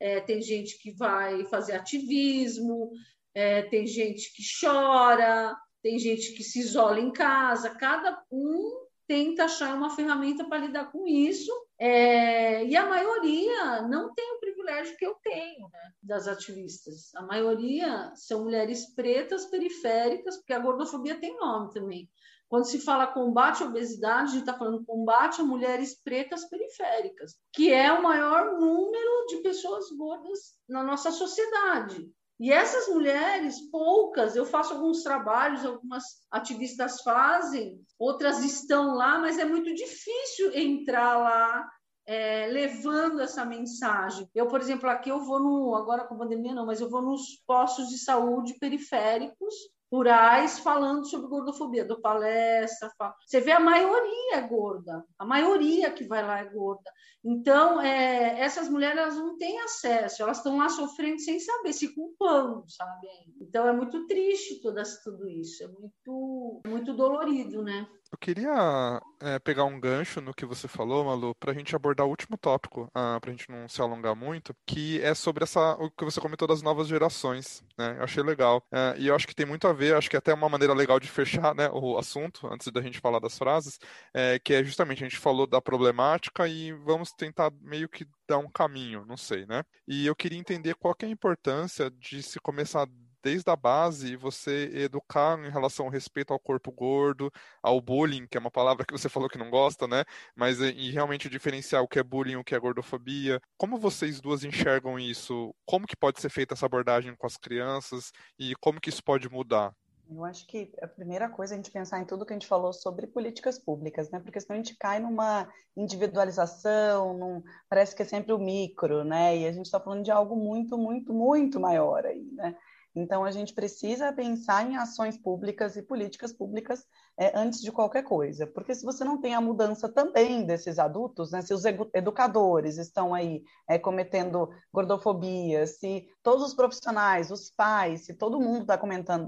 [0.00, 2.90] é, tem gente que vai fazer ativismo,
[3.34, 7.70] é, tem gente que chora, tem gente que se isola em casa.
[7.70, 14.12] Cada um tenta achar uma ferramenta para lidar com isso, é, e a maioria não
[14.12, 14.37] tem
[14.68, 17.14] privilégio que eu tenho né, das ativistas.
[17.14, 22.08] A maioria são mulheres pretas, periféricas, porque a gordofobia tem nome também.
[22.48, 27.34] Quando se fala combate à obesidade, a gente está falando combate a mulheres pretas periféricas,
[27.52, 32.10] que é o maior número de pessoas gordas na nossa sociedade.
[32.40, 39.38] E essas mulheres, poucas, eu faço alguns trabalhos, algumas ativistas fazem, outras estão lá, mas
[39.38, 41.68] é muito difícil entrar lá
[42.08, 44.26] é, levando essa mensagem.
[44.34, 47.42] Eu, por exemplo, aqui eu vou no, agora com pandemia não, mas eu vou nos
[47.46, 49.54] postos de saúde periféricos
[49.92, 52.90] rurais falando sobre gordofobia, do palestra.
[52.96, 53.14] Fala.
[53.26, 56.90] Você vê a maioria é gorda, a maioria que vai lá é gorda.
[57.22, 61.94] Então, é, essas mulheres elas não têm acesso, elas estão lá sofrendo sem saber, se
[61.94, 63.06] culpando, sabe?
[63.38, 67.86] Então, é muito triste tudo, tudo isso, é muito, muito dolorido, né?
[68.10, 72.06] Eu queria é, pegar um gancho no que você falou, Malu, para a gente abordar
[72.06, 75.74] o último tópico, uh, para a gente não se alongar muito, que é sobre essa,
[75.74, 77.62] o que você comentou das novas gerações.
[77.76, 77.96] Né?
[77.98, 78.62] Eu achei legal.
[78.72, 80.72] Uh, e eu acho que tem muito a ver, acho que é até uma maneira
[80.72, 83.78] legal de fechar né, o assunto, antes da gente falar das frases,
[84.14, 88.38] é, que é justamente a gente falou da problemática e vamos tentar meio que dar
[88.38, 89.64] um caminho, não sei, né?
[89.86, 92.86] E eu queria entender qual é a importância de se começar
[93.22, 97.30] desde a base, você educar em relação ao respeito ao corpo gordo,
[97.62, 100.04] ao bullying, que é uma palavra que você falou que não gosta, né?
[100.34, 103.40] Mas eh, e realmente diferenciar o que é bullying, o que é gordofobia.
[103.56, 105.54] Como vocês duas enxergam isso?
[105.66, 109.28] Como que pode ser feita essa abordagem com as crianças e como que isso pode
[109.28, 109.74] mudar?
[110.10, 112.46] Eu acho que a primeira coisa é a gente pensar em tudo que a gente
[112.46, 114.18] falou sobre políticas públicas, né?
[114.20, 115.46] Porque senão a gente cai numa
[115.76, 117.42] individualização, num...
[117.68, 119.36] parece que é sempre o micro, né?
[119.36, 122.56] E a gente está falando de algo muito, muito, muito maior aí, né?
[122.94, 126.84] Então, a gente precisa pensar em ações públicas e políticas públicas
[127.18, 131.32] é, antes de qualquer coisa, porque se você não tem a mudança também desses adultos,
[131.32, 138.06] né, se os educadores estão aí é, cometendo gordofobia, se todos os profissionais, os pais,
[138.06, 138.78] se todo mundo está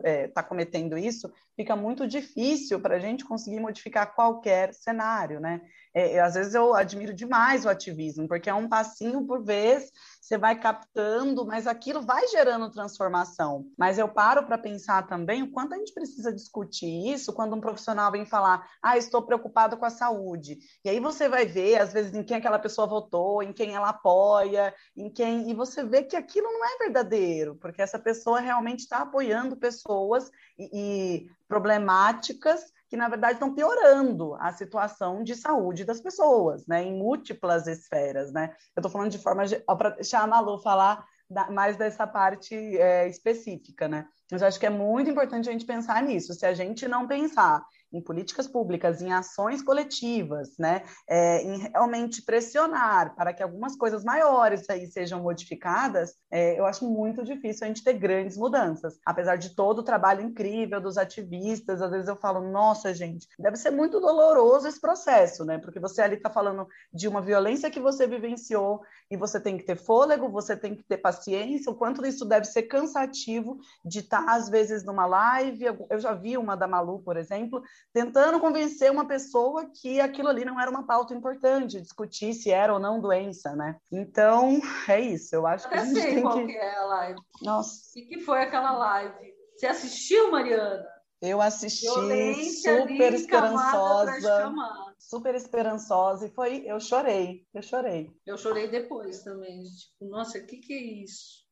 [0.04, 5.60] é, tá cometendo isso, fica muito difícil para a gente conseguir modificar qualquer cenário, né?
[5.92, 9.90] É, às vezes eu admiro demais o ativismo, porque é um passinho por vez,
[10.30, 13.66] você vai captando, mas aquilo vai gerando transformação.
[13.76, 17.60] Mas eu paro para pensar também o quanto a gente precisa discutir isso quando um
[17.60, 20.58] profissional vem falar, ah, estou preocupado com a saúde.
[20.84, 23.88] E aí você vai ver, às vezes, em quem aquela pessoa votou, em quem ela
[23.88, 25.50] apoia, em quem.
[25.50, 30.30] E você vê que aquilo não é verdadeiro, porque essa pessoa realmente está apoiando pessoas
[30.56, 36.82] e, e problemáticas que, na verdade, estão piorando a situação de saúde das pessoas, né,
[36.82, 38.52] em múltiplas esferas, né.
[38.76, 39.44] Eu estou falando de forma,
[39.78, 44.08] para deixar a Malu falar da, mais dessa parte é, específica, né.
[44.30, 46.34] Mas acho que é muito importante a gente pensar nisso.
[46.34, 52.22] Se a gente não pensar em políticas públicas, em ações coletivas, né, é, em realmente
[52.22, 57.68] pressionar para que algumas coisas maiores aí sejam modificadas, é, eu acho muito difícil a
[57.68, 58.98] gente ter grandes mudanças.
[59.04, 63.56] Apesar de todo o trabalho incrível dos ativistas, às vezes eu falo, nossa, gente, deve
[63.56, 65.58] ser muito doloroso esse processo, né?
[65.58, 68.80] Porque você ali está falando de uma violência que você vivenciou
[69.10, 72.46] e você tem que ter fôlego, você tem que ter paciência, o quanto isso deve
[72.46, 75.64] ser cansativo de estar, tá, às vezes, numa live.
[75.88, 80.44] Eu já vi uma da Malu, por exemplo, tentando convencer uma pessoa que aquilo ali
[80.44, 83.76] não era uma pauta importante, discutir se era ou não doença, né?
[83.90, 85.34] Então, é isso.
[85.34, 86.46] Eu acho que a gente sei tem qual que...
[86.46, 87.20] que é a live.
[87.42, 87.80] Nossa.
[87.98, 89.34] O que foi aquela live?
[89.56, 90.86] Você assistiu, Mariana?
[91.20, 94.54] Eu assisti, Violência super esperançosa.
[94.98, 98.10] Super esperançosa e foi, eu chorei, eu chorei.
[98.24, 101.49] Eu chorei depois também, tipo, nossa, o que que é isso?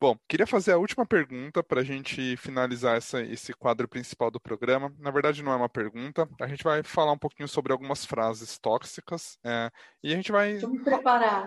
[0.00, 4.40] Bom, queria fazer a última pergunta para a gente finalizar essa, esse quadro principal do
[4.40, 4.92] programa.
[4.98, 6.28] Na verdade, não é uma pergunta.
[6.40, 9.70] A gente vai falar um pouquinho sobre algumas frases tóxicas é,
[10.02, 10.58] e a gente vai.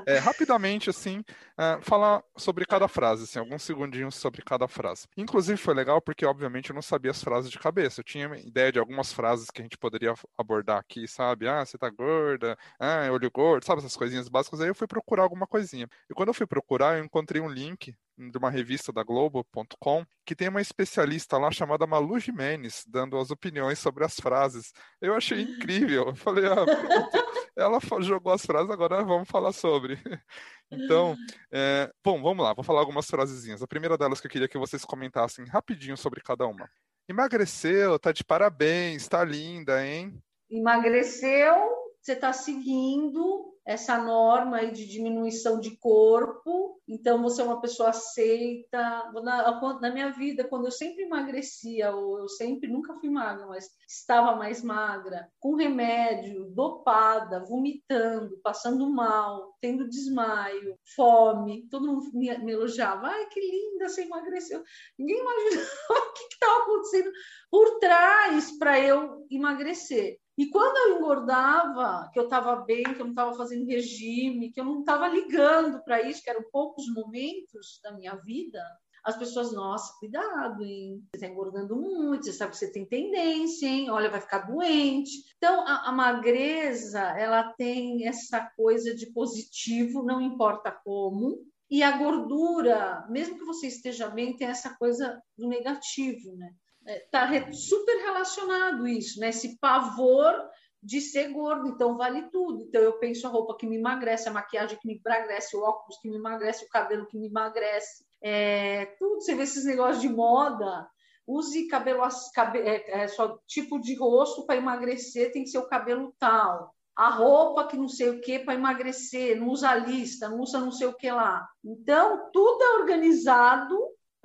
[0.08, 1.24] É, rapidamente, assim,
[1.58, 5.08] é, falar sobre cada frase, assim, alguns segundinhos sobre cada frase.
[5.16, 8.00] Inclusive, foi legal porque, obviamente, eu não sabia as frases de cabeça.
[8.00, 11.48] Eu tinha ideia de algumas frases que a gente poderia abordar aqui, sabe?
[11.48, 13.80] Ah, você tá gorda, ah, olho gordo, sabe?
[13.80, 14.62] Essas coisinhas básicas.
[14.62, 15.88] Aí eu fui procurar alguma coisinha.
[16.10, 20.36] E quando eu fui procurar, eu encontrei um link de uma revista da Globo.com, que
[20.36, 24.74] tem uma especialista lá chamada Malu Jimenez, dando as opiniões sobre as frases.
[25.00, 26.08] Eu achei incrível.
[26.08, 26.56] Eu falei, ah,
[27.56, 29.98] ela jogou as frases, agora vamos falar sobre.
[30.70, 31.16] Então,
[31.50, 33.64] é, bom, vamos lá, vou falar algumas frasezinhas.
[33.64, 36.70] A primeira delas que eu queria que vocês comentassem rapidinho sobre cada uma.
[37.08, 40.22] Emagreceu, tá de parabéns, tá linda, hein?
[40.52, 41.56] Emagreceu,
[42.02, 47.90] você está seguindo essa norma aí de diminuição de corpo, então você é uma pessoa
[47.90, 49.12] aceita.
[49.22, 53.70] Na, na minha vida, quando eu sempre emagrecia, ou eu sempre, nunca fui magra, mas
[53.86, 62.38] estava mais magra, com remédio, dopada, vomitando, passando mal, tendo desmaio, fome, todo mundo me,
[62.38, 63.08] me elogiava.
[63.08, 64.64] Ai, que linda, você emagreceu.
[64.98, 67.12] Ninguém imaginava o que estava acontecendo
[67.52, 70.18] por trás para eu emagrecer.
[70.38, 74.62] E quando eu engordava, que eu estava bem, que eu não estava fazendo regime, que
[74.62, 78.62] eu não estava ligando para isso, que eram poucos momentos da minha vida,
[79.04, 81.02] as pessoas, nossa, cuidado, hein?
[81.10, 83.90] Você está engordando muito, você sabe que você tem tendência, hein?
[83.90, 85.24] Olha, vai ficar doente.
[85.38, 91.98] Então, a, a magreza, ela tem essa coisa de positivo, não importa como, e a
[91.98, 96.54] gordura, mesmo que você esteja bem, tem essa coisa do negativo, né?
[96.88, 99.30] Está é, super relacionado isso, né?
[99.30, 100.34] Esse pavor
[100.82, 102.64] de ser gordo, então vale tudo.
[102.64, 106.00] Então eu penso a roupa que me emagrece, a maquiagem que me emagrece, o óculos
[106.02, 109.22] que me emagrece, o cabelo que me emagrece, é, tudo.
[109.22, 110.88] Você vê esses negócios de moda,
[111.28, 115.68] use cabelo, cabe, é, é, só tipo de rosto para emagrecer, tem que ser o
[115.68, 116.74] cabelo tal.
[116.96, 120.72] A roupa que não sei o que para emagrecer, não usa lista, não usa não
[120.72, 121.48] sei o que lá.
[121.64, 123.78] Então, tudo é organizado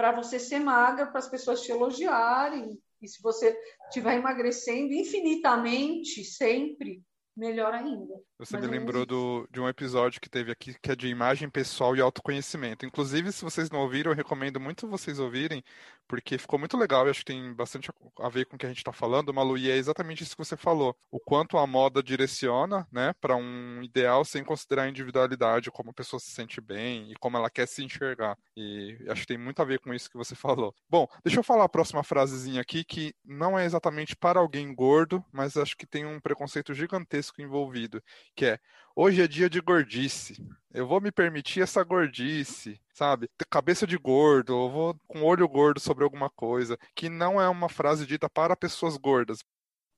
[0.02, 2.76] para você ser magra, para as pessoas te elogiarem.
[3.00, 3.56] E se você
[3.88, 7.00] estiver emagrecendo infinitamente, sempre,
[7.36, 8.14] melhor ainda.
[8.38, 11.48] Você Mas me lembrou do, de um episódio que teve aqui que é de imagem
[11.48, 12.84] pessoal e autoconhecimento.
[12.84, 15.62] Inclusive, se vocês não ouviram, eu recomendo muito vocês ouvirem,
[16.06, 18.68] porque ficou muito legal e acho que tem bastante a ver com o que a
[18.68, 20.96] gente está falando, Malu, e é exatamente isso que você falou.
[21.10, 25.94] O quanto a moda direciona né, para um ideal sem considerar a individualidade, como a
[25.94, 28.36] pessoa se sente bem e como ela quer se enxergar.
[28.56, 30.74] E acho que tem muito a ver com isso que você falou.
[30.88, 35.24] Bom, deixa eu falar a próxima frasezinha aqui, que não é exatamente para alguém gordo,
[35.32, 38.02] mas acho que tem um preconceito gigantesco envolvido
[38.34, 38.58] que é
[38.96, 40.36] hoje é dia de gordice.
[40.72, 43.28] Eu vou me permitir essa gordice, sabe?
[43.50, 47.68] Cabeça de gordo, eu vou com olho gordo sobre alguma coisa, que não é uma
[47.68, 49.38] frase dita para pessoas gordas.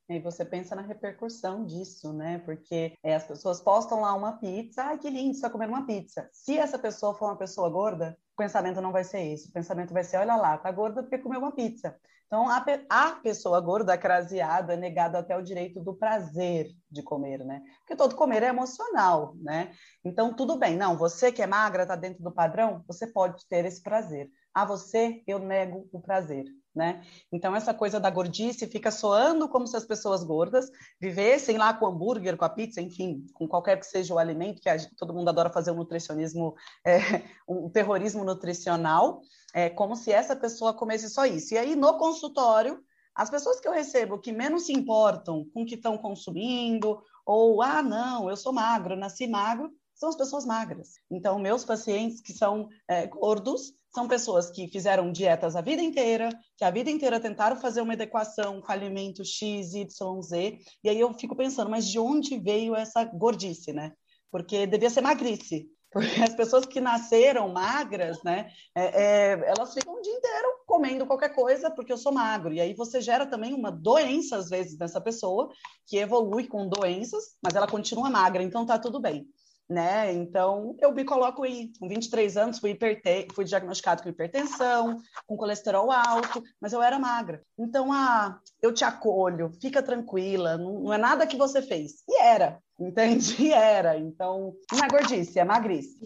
[0.08, 2.38] E você pensa na repercussão disso, né?
[2.40, 6.28] Porque é, as pessoas postam lá uma pizza, ai que lindo, está comendo uma pizza.
[6.30, 9.48] Se essa pessoa for uma pessoa gorda, o pensamento não vai ser isso.
[9.48, 11.98] O pensamento vai ser, olha lá, tá gorda porque comeu uma pizza.
[12.34, 17.44] Então, a, a pessoa gorda, craseada, é negada até o direito do prazer de comer,
[17.44, 17.62] né?
[17.78, 19.70] Porque todo comer é emocional, né?
[20.04, 20.76] Então, tudo bem.
[20.76, 24.28] Não, você que é magra, tá dentro do padrão, você pode ter esse prazer.
[24.52, 27.02] A você, eu nego o prazer né?
[27.30, 30.70] Então, essa coisa da gordice fica soando como se as pessoas gordas
[31.00, 34.68] vivessem lá com hambúrguer, com a pizza, enfim, com qualquer que seja o alimento, que
[34.68, 36.54] a, todo mundo adora fazer um nutricionismo,
[36.84, 39.20] é, um terrorismo nutricional,
[39.54, 41.54] é, como se essa pessoa comesse só isso.
[41.54, 42.82] E aí, no consultório,
[43.14, 47.62] as pessoas que eu recebo que menos se importam com o que estão consumindo, ou,
[47.62, 50.94] ah, não, eu sou magro, nasci magro, são as pessoas magras.
[51.08, 56.28] Então, meus pacientes que são é, gordos são pessoas que fizeram dietas a vida inteira,
[56.56, 60.98] que a vida inteira tentaram fazer uma adequação com alimento X, Y, Z, e aí
[60.98, 63.92] eu fico pensando, mas de onde veio essa gordice, né?
[64.32, 69.94] Porque devia ser magrice, porque as pessoas que nasceram magras, né, é, é, elas ficam
[69.94, 72.52] o dia inteiro comendo qualquer coisa porque eu sou magro.
[72.52, 75.48] E aí você gera também uma doença, às vezes, nessa pessoa,
[75.86, 79.24] que evolui com doenças, mas ela continua magra, então tá tudo bem
[79.68, 80.12] né?
[80.12, 83.28] Então, eu me coloco aí, com 23 anos, fui, hiperte...
[83.34, 87.42] fui diagnosticado com hipertensão, com colesterol alto, mas eu era magra.
[87.58, 92.02] Então, ah, eu te acolho, fica tranquila, não, não é nada que você fez.
[92.08, 93.42] E era, entende?
[93.42, 93.96] E era.
[93.98, 95.98] Então, não é gordice, é magrice.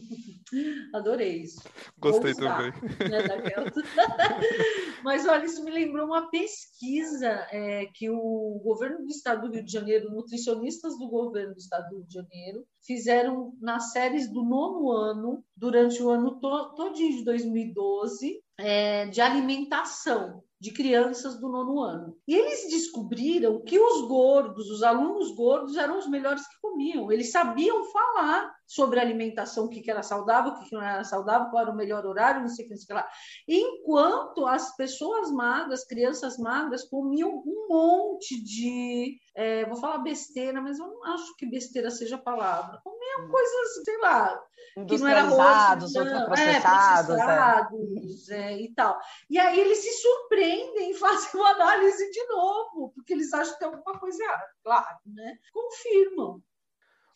[0.94, 1.62] Adorei isso.
[1.98, 2.70] Gostei também.
[2.70, 3.18] Né,
[5.04, 9.64] Mas olha, isso me lembrou uma pesquisa é, que o governo do estado do Rio
[9.64, 14.42] de Janeiro, nutricionistas do governo do estado do Rio de Janeiro, fizeram nas séries do
[14.42, 21.48] nono ano, durante o ano to todinho de 2012, é, de alimentação de crianças do
[21.48, 22.16] nono ano.
[22.26, 27.12] E eles descobriram que os gordos, os alunos gordos, eram os melhores que comiam.
[27.12, 31.62] Eles sabiam falar sobre alimentação, o que era saudável, o que não era saudável, qual
[31.62, 33.08] era o melhor horário, não sei o que, não sei o que lá.
[33.48, 39.18] Enquanto as pessoas magras, crianças magras, comiam um monte de.
[39.34, 42.78] É, vou falar besteira, mas eu não acho que besteira seja a palavra.
[42.84, 44.38] Comiam coisas, sei lá,
[44.86, 48.30] que não era arroz, não, ultraprocessados, é, processados.
[48.30, 48.98] É, e tal.
[49.30, 53.60] E aí eles se surpreendem e fazem uma análise de novo, porque eles acham que
[53.60, 54.44] tem alguma coisa errada.
[54.62, 55.38] Claro, né?
[55.54, 56.42] Confirmam.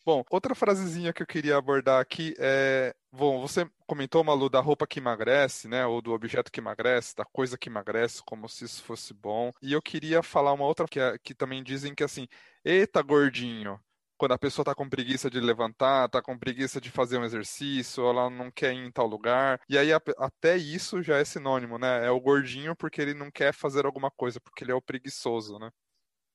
[0.05, 2.93] Bom, outra frasezinha que eu queria abordar aqui é.
[3.11, 5.85] Bom, você comentou, Malu, da roupa que emagrece, né?
[5.85, 9.51] Ou do objeto que emagrece, da coisa que emagrece, como se isso fosse bom.
[9.61, 12.27] E eu queria falar uma outra que, é, que também dizem que assim,
[12.65, 13.79] eita, gordinho.
[14.17, 18.05] Quando a pessoa tá com preguiça de levantar, tá com preguiça de fazer um exercício,
[18.07, 19.59] ela não quer ir em tal lugar.
[19.69, 22.05] E aí até isso já é sinônimo, né?
[22.05, 25.57] É o gordinho porque ele não quer fazer alguma coisa, porque ele é o preguiçoso,
[25.59, 25.69] né?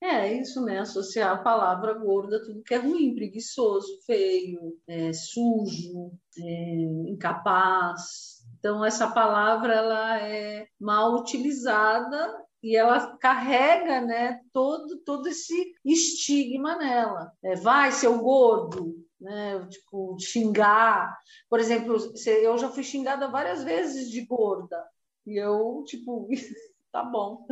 [0.01, 0.79] É isso, né?
[0.79, 6.75] Associar a palavra gorda tudo que é ruim, preguiçoso, feio, é, sujo, é,
[7.09, 8.39] incapaz.
[8.57, 14.39] Então essa palavra ela é mal utilizada e ela carrega, né?
[14.53, 17.31] Todo todo esse estigma nela.
[17.43, 19.67] É, vai seu gordo, né?
[19.67, 21.17] Tipo xingar.
[21.49, 24.81] Por exemplo, eu já fui xingada várias vezes de gorda
[25.25, 26.27] E eu, tipo,
[26.91, 27.45] tá bom.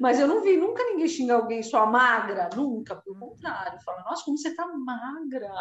[0.00, 3.80] Mas eu não vi nunca ninguém xingar alguém só magra, nunca, pelo contrário.
[3.84, 5.52] Fala, nossa, como você tá magra,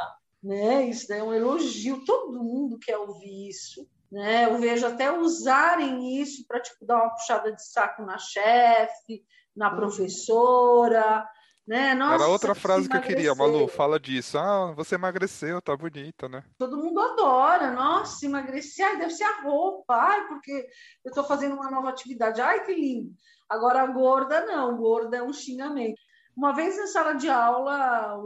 [0.43, 0.84] né?
[0.84, 3.88] Isso é um elogio, todo mundo quer ouvir isso.
[4.12, 4.45] Né?
[4.45, 9.24] Eu vejo até usarem isso para tipo, dar uma puxada de saco na chefe,
[9.55, 9.78] na uhum.
[9.78, 11.26] professora,
[11.68, 11.93] né?
[11.93, 14.38] Nossa, Era outra frase que eu queria, Malu, fala disso.
[14.38, 16.43] Ah, você emagreceu, tá bonita, né?
[16.57, 17.72] Todo mundo adora.
[17.72, 20.68] Nossa, emagrecer, ai, deve ser a roupa, ai, porque
[21.03, 23.12] eu estou fazendo uma nova atividade, ai, que lindo.
[23.49, 25.99] Agora, gorda, não, gorda é um xingamento.
[26.36, 28.18] Uma vez na sala de aula,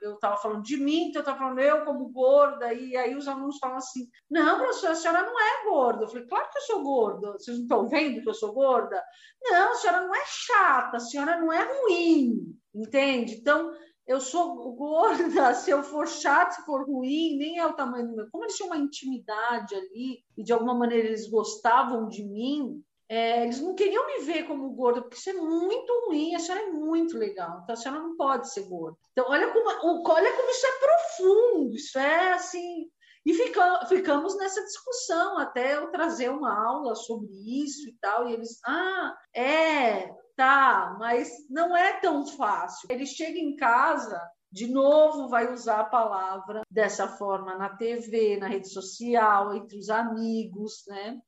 [0.00, 3.28] eu estava falando de mim, então eu estava falando eu como gorda, e aí os
[3.28, 6.04] alunos falam assim: Não, professora, a senhora não é gorda.
[6.04, 7.32] Eu falei: Claro que eu sou gorda.
[7.32, 9.02] Vocês não estão vendo que eu sou gorda?
[9.42, 13.34] Não, a senhora não é chata, a senhora não é ruim, entende?
[13.34, 13.72] Então,
[14.06, 18.16] eu sou gorda, se eu for chata, se for ruim, nem é o tamanho do
[18.16, 18.30] meu.
[18.30, 23.42] Como eles tinham uma intimidade ali, e de alguma maneira eles gostavam de mim, é,
[23.42, 26.70] eles não queriam me ver como gorda, porque isso é muito ruim, a senhora é
[26.70, 28.96] muito legal, então a senhora não pode ser gorda.
[29.12, 29.68] Então, olha como,
[30.08, 32.90] olha como isso é profundo, isso é assim.
[33.24, 37.30] E fica, ficamos nessa discussão até eu trazer uma aula sobre
[37.62, 42.88] isso e tal, e eles, ah, é, tá, mas não é tão fácil.
[42.90, 44.20] Ele chega em casa,
[44.50, 49.88] de novo vai usar a palavra dessa forma na TV, na rede social, entre os
[49.88, 51.20] amigos, né?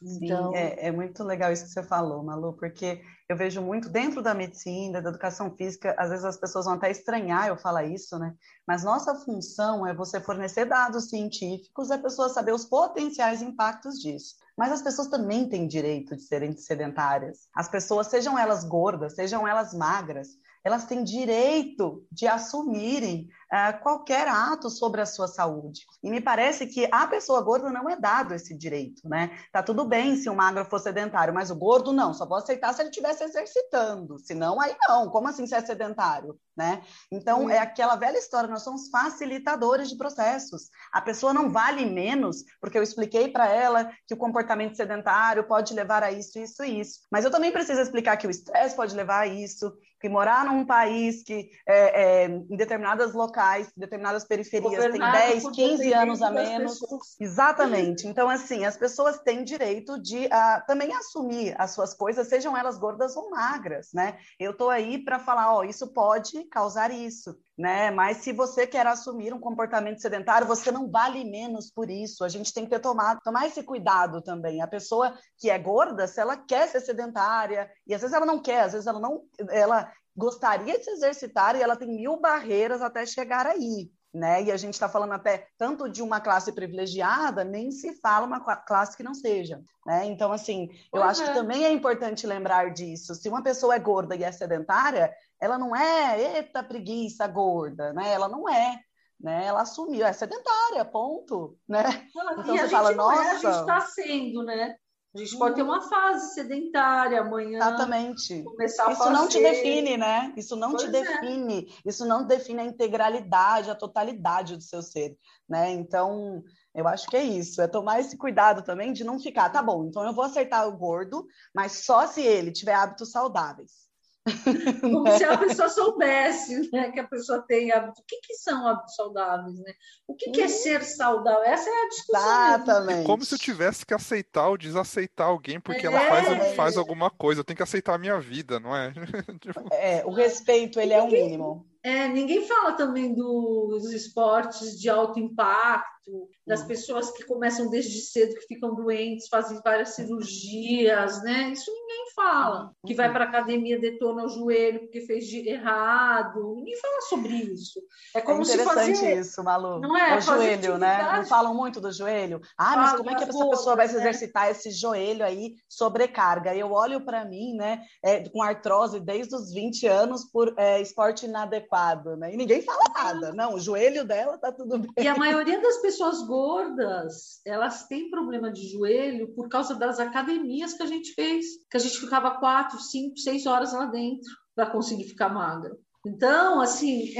[0.00, 0.52] Então...
[0.52, 4.22] Sim, é, é, muito legal isso que você falou, Malu, porque eu vejo muito dentro
[4.22, 8.18] da medicina, da educação física, às vezes as pessoas vão até estranhar eu falar isso,
[8.18, 8.34] né?
[8.66, 14.36] Mas nossa função é você fornecer dados científicos, a pessoa saber os potenciais impactos disso.
[14.56, 17.48] Mas as pessoas também têm direito de serem sedentárias.
[17.54, 20.28] As pessoas, sejam elas gordas, sejam elas magras,
[20.64, 25.82] elas têm direito de assumirem uh, qualquer ato sobre a sua saúde.
[26.02, 29.30] E me parece que a pessoa gorda não é dado esse direito, né?
[29.52, 32.72] Tá tudo bem se o magro for sedentário, mas o gordo não, só vou aceitar
[32.72, 36.38] se ele estivesse exercitando, senão aí não, como assim se é sedentário?
[36.56, 36.82] Né?
[37.12, 37.50] Então, uhum.
[37.50, 40.70] é aquela velha história, nós somos facilitadores de processos.
[40.92, 45.72] A pessoa não vale menos porque eu expliquei para ela que o comportamento sedentário pode
[45.72, 46.98] levar a isso, isso e isso.
[47.12, 50.64] Mas eu também preciso explicar que o estresse pode levar a isso, que morar num
[50.64, 56.30] país que, é, é, em determinadas locais, em determinadas periferias, tem 10, 15 anos a
[56.30, 56.78] menos.
[57.20, 58.06] Exatamente.
[58.06, 62.78] Então, assim, as pessoas têm direito de uh, também assumir as suas coisas, sejam elas
[62.78, 64.18] gordas ou magras, né?
[64.38, 67.90] Eu estou aí para falar, ó, isso pode causar isso né?
[67.90, 72.22] Mas se você quer assumir um comportamento sedentário, você não vale menos por isso.
[72.22, 74.62] A gente tem que ter tomado, tomar esse cuidado também.
[74.62, 78.40] A pessoa que é gorda, se ela quer ser sedentária, e às vezes ela não
[78.40, 82.80] quer, às vezes ela não, ela gostaria de se exercitar e ela tem mil barreiras
[82.80, 83.90] até chegar aí.
[84.14, 84.44] Né?
[84.44, 88.40] E a gente está falando até tanto de uma classe privilegiada, nem se fala uma
[88.40, 89.60] classe que não seja.
[89.84, 90.06] Né?
[90.06, 91.06] Então, assim, eu uhum.
[91.06, 93.14] acho que também é importante lembrar disso.
[93.14, 98.12] Se uma pessoa é gorda e é sedentária, ela não é, eita, preguiça gorda, né?
[98.12, 98.80] Ela não é.
[99.20, 99.46] Né?
[99.46, 102.06] Ela assumiu, é sedentária, ponto, né?
[102.38, 104.76] Então e você fala, nossa, é, a gente está sendo, né?
[105.14, 107.56] A gente pode ter uma fase sedentária amanhã.
[107.56, 108.42] Exatamente.
[108.44, 110.32] Começar Isso não te define, né?
[110.36, 110.90] Isso não pois te é.
[110.92, 111.74] define.
[111.84, 115.16] Isso não define a integralidade, a totalidade do seu ser,
[115.48, 115.72] né?
[115.72, 117.60] Então, eu acho que é isso.
[117.62, 120.76] É tomar esse cuidado também de não ficar, tá bom, então eu vou acertar o
[120.76, 123.87] gordo, mas só se ele tiver hábitos saudáveis.
[124.80, 128.00] Como se a pessoa soubesse né, que a pessoa tem hábitos.
[128.00, 129.58] O que, que são hábitos saudáveis?
[129.60, 129.72] Né?
[130.06, 130.48] O que, que é uhum.
[130.48, 131.42] ser saudável?
[131.44, 132.54] Essa é a discussão.
[132.54, 133.06] Exatamente.
[133.06, 136.54] Como se eu tivesse que aceitar ou desaceitar alguém porque é, ela faz, é.
[136.54, 137.40] faz alguma coisa.
[137.40, 138.92] Eu tenho que aceitar a minha vida, não é?
[139.40, 141.66] Tipo, é, o respeito, ele é o mínimo.
[141.82, 148.34] É, ninguém fala também dos esportes de alto impacto, das pessoas que começam desde cedo,
[148.34, 151.50] que ficam doentes, fazem várias cirurgias, né?
[151.50, 151.87] Isso ninguém
[152.18, 152.72] fala.
[152.86, 156.54] Que vai para a academia, detona o joelho porque fez errado.
[156.56, 157.80] Ninguém fala sobre isso.
[158.14, 159.20] É como é interessante se fazer...
[159.20, 159.80] isso, Malu.
[159.80, 160.18] Não é?
[160.18, 161.16] O joelho, né?
[161.16, 162.40] Não falam muito do joelho.
[162.56, 164.00] Ah, mas como é que essa pessoa vai se né?
[164.00, 166.54] exercitar esse joelho aí, sobrecarga?
[166.54, 171.26] Eu olho para mim, né, é, com artrose desde os 20 anos por é, esporte
[171.26, 172.32] inadequado adequado, né?
[172.32, 173.32] E ninguém fala nada.
[173.32, 174.90] Não, o joelho dela tá tudo bem.
[174.98, 180.74] E a maioria das pessoas gordas, elas têm problema de joelho por causa das academias
[180.74, 184.70] que a gente fez, que a gente ficava quatro, cinco, seis horas lá dentro para
[184.70, 185.76] conseguir ficar magra.
[186.06, 187.12] Então, assim,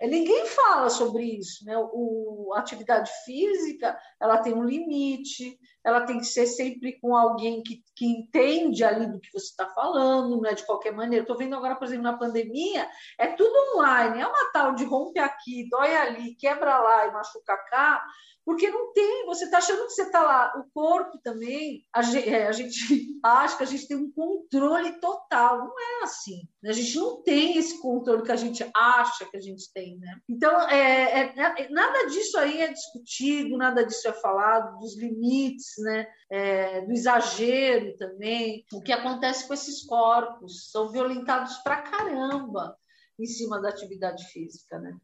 [0.00, 1.74] é, ninguém fala sobre isso, né?
[1.76, 7.62] O, a atividade física, ela tem um limite, ela tem que ser sempre com alguém
[7.62, 11.22] que, que entende ali do que você está falando, não é de qualquer maneira.
[11.22, 15.20] Estou vendo agora, por exemplo, na pandemia, é tudo online, é uma tal de rompe
[15.20, 18.04] aqui, dói ali, quebra lá e machuca cá,
[18.44, 20.52] porque não tem, você está achando que você está lá.
[20.56, 22.74] O corpo também, a gente, é, a gente,
[23.22, 25.58] acha que a gente tem um controle total.
[25.58, 26.48] Não é assim.
[26.60, 26.70] Né?
[26.70, 29.96] A gente não tem esse controle que a gente acha que a gente tem.
[29.98, 30.18] Né?
[30.28, 36.06] Então, é, é, nada disso aí é discutido, nada disso é falado, dos limites, né?
[36.28, 38.64] É, do exagero também.
[38.72, 40.70] O que acontece com esses corpos?
[40.70, 42.76] São violentados pra caramba
[43.18, 44.96] em cima da atividade física, né?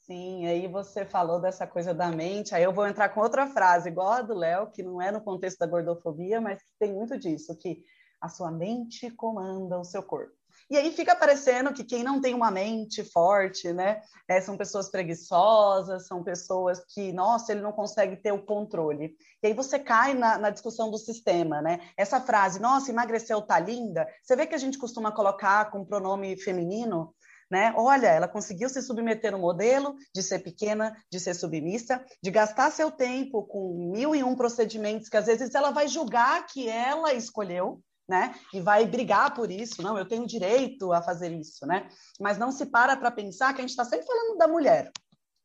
[0.00, 3.88] Sim, aí você falou dessa coisa da mente, aí eu vou entrar com outra frase,
[3.88, 7.18] igual a do Léo, que não é no contexto da gordofobia, mas que tem muito
[7.18, 7.82] disso, que
[8.20, 10.43] a sua mente comanda o seu corpo.
[10.70, 14.90] E aí fica parecendo que quem não tem uma mente forte, né, é, são pessoas
[14.90, 19.14] preguiçosas, são pessoas que, nossa, ele não consegue ter o controle.
[19.42, 21.80] E aí você cai na, na discussão do sistema, né?
[21.96, 24.06] Essa frase, nossa, emagreceu, tá linda.
[24.22, 27.14] Você vê que a gente costuma colocar com pronome feminino,
[27.50, 27.74] né?
[27.76, 32.70] Olha, ela conseguiu se submeter no modelo de ser pequena, de ser submissa, de gastar
[32.70, 37.12] seu tempo com mil e um procedimentos que às vezes ela vai julgar que ela
[37.12, 38.34] escolheu, né?
[38.52, 41.88] E vai brigar por isso, não, eu tenho direito a fazer isso, né?
[42.20, 44.92] Mas não se para para pensar que a gente está sempre falando da mulher,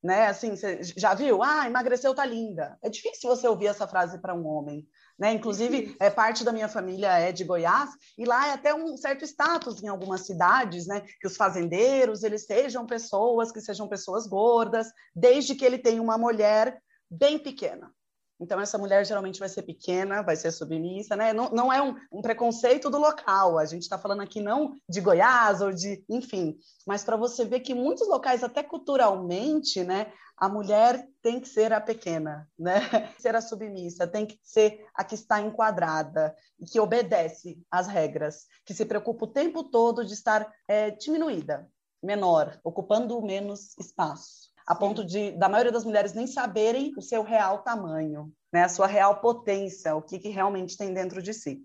[0.03, 0.28] né?
[0.28, 1.41] Assim, você já viu?
[1.41, 2.78] Ah, emagreceu, tá linda.
[2.82, 4.88] É difícil você ouvir essa frase para um homem,
[5.18, 5.34] né?
[5.34, 9.24] Inclusive, é, parte da minha família é de Goiás, e lá é até um certo
[9.26, 11.01] status em algumas cidades, né?
[11.20, 16.18] que os fazendeiros eles sejam pessoas que sejam pessoas gordas, desde que ele tenha uma
[16.18, 17.91] mulher bem pequena.
[18.40, 21.34] Então, essa mulher geralmente vai ser pequena, vai ser submissa, né?
[21.34, 23.58] Não, não é um, um preconceito do local.
[23.58, 27.60] A gente está falando aqui não de Goiás ou de, enfim, mas para você ver
[27.60, 32.80] que muitos locais, até culturalmente, né, a mulher tem que ser a pequena, né?
[33.20, 38.46] Ser a submissa, tem que ser a que está enquadrada e que obedece às regras,
[38.66, 41.70] que se preocupa o tempo todo de estar é, diminuída,
[42.02, 47.24] menor, ocupando menos espaço a ponto de da maioria das mulheres nem saberem o seu
[47.24, 51.60] real tamanho, né, a sua real potência, o que, que realmente tem dentro de si.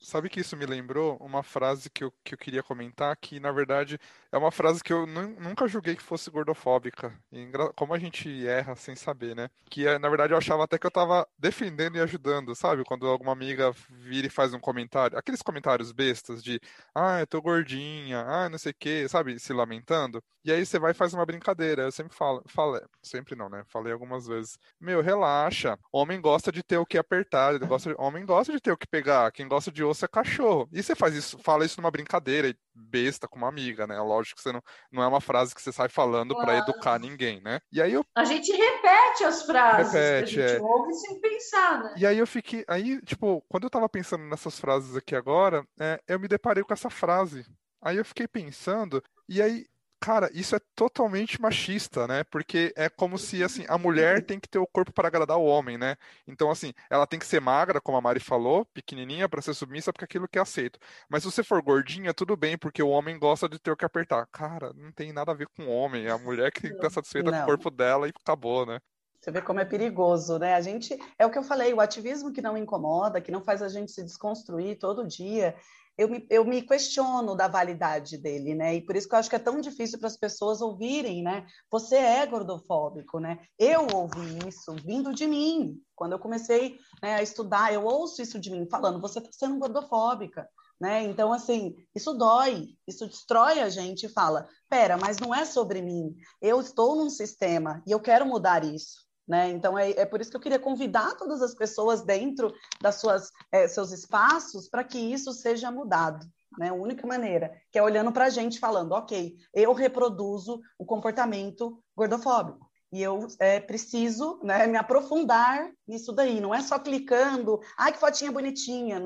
[0.00, 3.52] Sabe que isso me lembrou uma frase que eu, que eu queria comentar, que na
[3.52, 3.98] verdade
[4.36, 7.18] é uma frase que eu nunca julguei que fosse gordofóbica.
[7.32, 9.48] E como a gente erra sem saber, né?
[9.70, 12.84] Que é, na verdade eu achava até que eu tava defendendo e ajudando, sabe?
[12.84, 16.60] Quando alguma amiga vira e faz um comentário, aqueles comentários bestas de
[16.94, 19.38] ah, eu tô gordinha, ah, não sei o que, sabe?
[19.38, 20.22] Se lamentando.
[20.44, 21.82] E aí você vai e faz uma brincadeira.
[21.84, 23.64] Eu sempre falo, falo, sempre não, né?
[23.66, 24.58] Falei algumas vezes.
[24.78, 25.78] Meu, relaxa.
[25.90, 27.96] Homem gosta de ter o que apertar, gosta de...
[27.98, 29.32] homem gosta de ter o que pegar.
[29.32, 30.68] Quem gosta de osso é cachorro.
[30.72, 33.98] E você faz isso, fala isso numa brincadeira besta com uma amiga, né?
[34.00, 34.62] Lógico que você não,
[34.92, 36.46] não é uma frase que você sai falando claro.
[36.46, 37.60] para educar ninguém, né?
[37.72, 40.62] E aí eu A gente repete as frases repete, que a gente é...
[40.62, 41.94] ouve sem pensar, né?
[41.96, 46.00] E aí eu fiquei, aí, tipo, quando eu tava pensando nessas frases aqui agora, é,
[46.06, 47.46] eu me deparei com essa frase.
[47.80, 49.66] Aí eu fiquei pensando, e aí
[50.06, 52.22] Cara, isso é totalmente machista, né?
[52.22, 55.44] Porque é como se, assim, a mulher tem que ter o corpo para agradar o
[55.44, 55.96] homem, né?
[56.28, 59.92] Então, assim, ela tem que ser magra, como a Mari falou, pequenininha para ser submissa,
[59.92, 60.78] porque é aquilo que é aceito.
[61.08, 63.84] Mas se você for gordinha, tudo bem, porque o homem gosta de ter o que
[63.84, 64.24] apertar.
[64.30, 66.06] Cara, não tem nada a ver com o homem.
[66.06, 67.38] É a mulher que tem que estar satisfeita não.
[67.38, 68.78] com o corpo dela e acabou, né?
[69.20, 70.54] Você vê como é perigoso, né?
[70.54, 73.60] A gente, é o que eu falei, o ativismo que não incomoda, que não faz
[73.60, 75.56] a gente se desconstruir todo dia,
[75.98, 78.74] eu me, eu me questiono da validade dele, né?
[78.74, 81.46] E por isso que eu acho que é tão difícil para as pessoas ouvirem, né?
[81.70, 83.38] Você é gordofóbico, né?
[83.58, 85.80] Eu ouvi isso vindo de mim.
[85.94, 89.58] Quando eu comecei né, a estudar, eu ouço isso de mim, falando, você está sendo
[89.58, 90.46] gordofóbica.
[90.78, 91.04] Né?
[91.04, 95.80] Então, assim, isso dói, isso destrói a gente e fala: pera, mas não é sobre
[95.80, 96.14] mim.
[96.42, 99.05] Eu estou num sistema e eu quero mudar isso.
[99.26, 99.50] Né?
[99.50, 103.30] Então, é, é por isso que eu queria convidar todas as pessoas dentro das suas
[103.50, 106.24] é, seus espaços para que isso seja mudado.
[106.58, 106.68] Né?
[106.68, 111.82] A única maneira, que é olhando para a gente falando, ok, eu reproduzo o comportamento
[111.96, 112.66] gordofóbico.
[112.92, 116.40] E eu é, preciso né, me aprofundar nisso daí.
[116.40, 119.02] Não é só clicando, ai, que fotinha bonitinha,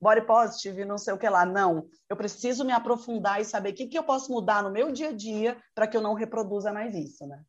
[0.00, 1.46] body positive, não sei o que lá.
[1.46, 1.86] Não.
[2.10, 5.08] Eu preciso me aprofundar e saber o que, que eu posso mudar no meu dia
[5.08, 7.42] a dia para que eu não reproduza mais isso, né?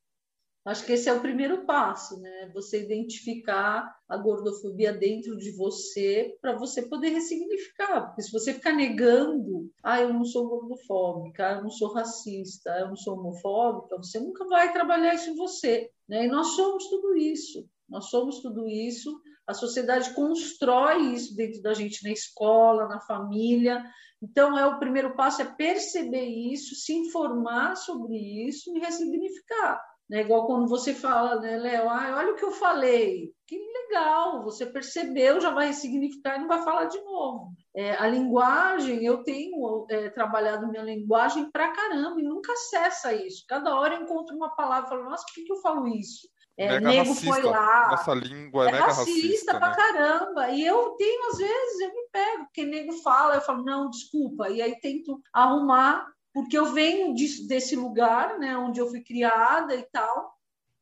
[0.65, 2.49] Acho que esse é o primeiro passo, né?
[2.53, 8.07] Você identificar a gordofobia dentro de você para você poder ressignificar.
[8.07, 12.87] Porque se você ficar negando, ah, eu não sou gordofóbica, eu não sou racista, eu
[12.87, 16.25] não sou homofóbica, você nunca vai trabalhar isso em você, né?
[16.25, 17.67] E nós somos tudo isso.
[17.89, 19.19] Nós somos tudo isso.
[19.45, 23.83] A sociedade constrói isso dentro da gente na escola, na família.
[24.21, 28.15] Então, é o primeiro passo é perceber isso, se informar sobre
[28.47, 29.81] isso e ressignificar
[30.13, 30.21] Né?
[30.21, 33.33] Igual quando você fala, né, Léo, ah, olha o que eu falei.
[33.47, 37.51] Que legal, você percebeu, já vai ressignificar e não vai falar de novo.
[37.75, 43.43] É, a linguagem, eu tenho é, trabalhado minha linguagem pra caramba e nunca cessa isso.
[43.49, 46.27] Cada hora eu encontro uma palavra e falo, nossa, por que, que eu falo isso?
[46.55, 47.33] É, nego racista.
[47.33, 47.87] foi lá.
[47.89, 49.09] Nossa língua é, é mega racista.
[49.09, 49.75] racista pra né?
[49.75, 50.49] caramba.
[50.49, 54.47] E eu tenho, às vezes, eu me pego, porque nego fala, eu falo, não, desculpa.
[54.47, 59.75] E aí tento arrumar porque eu venho de, desse lugar, né, onde eu fui criada
[59.75, 60.33] e tal.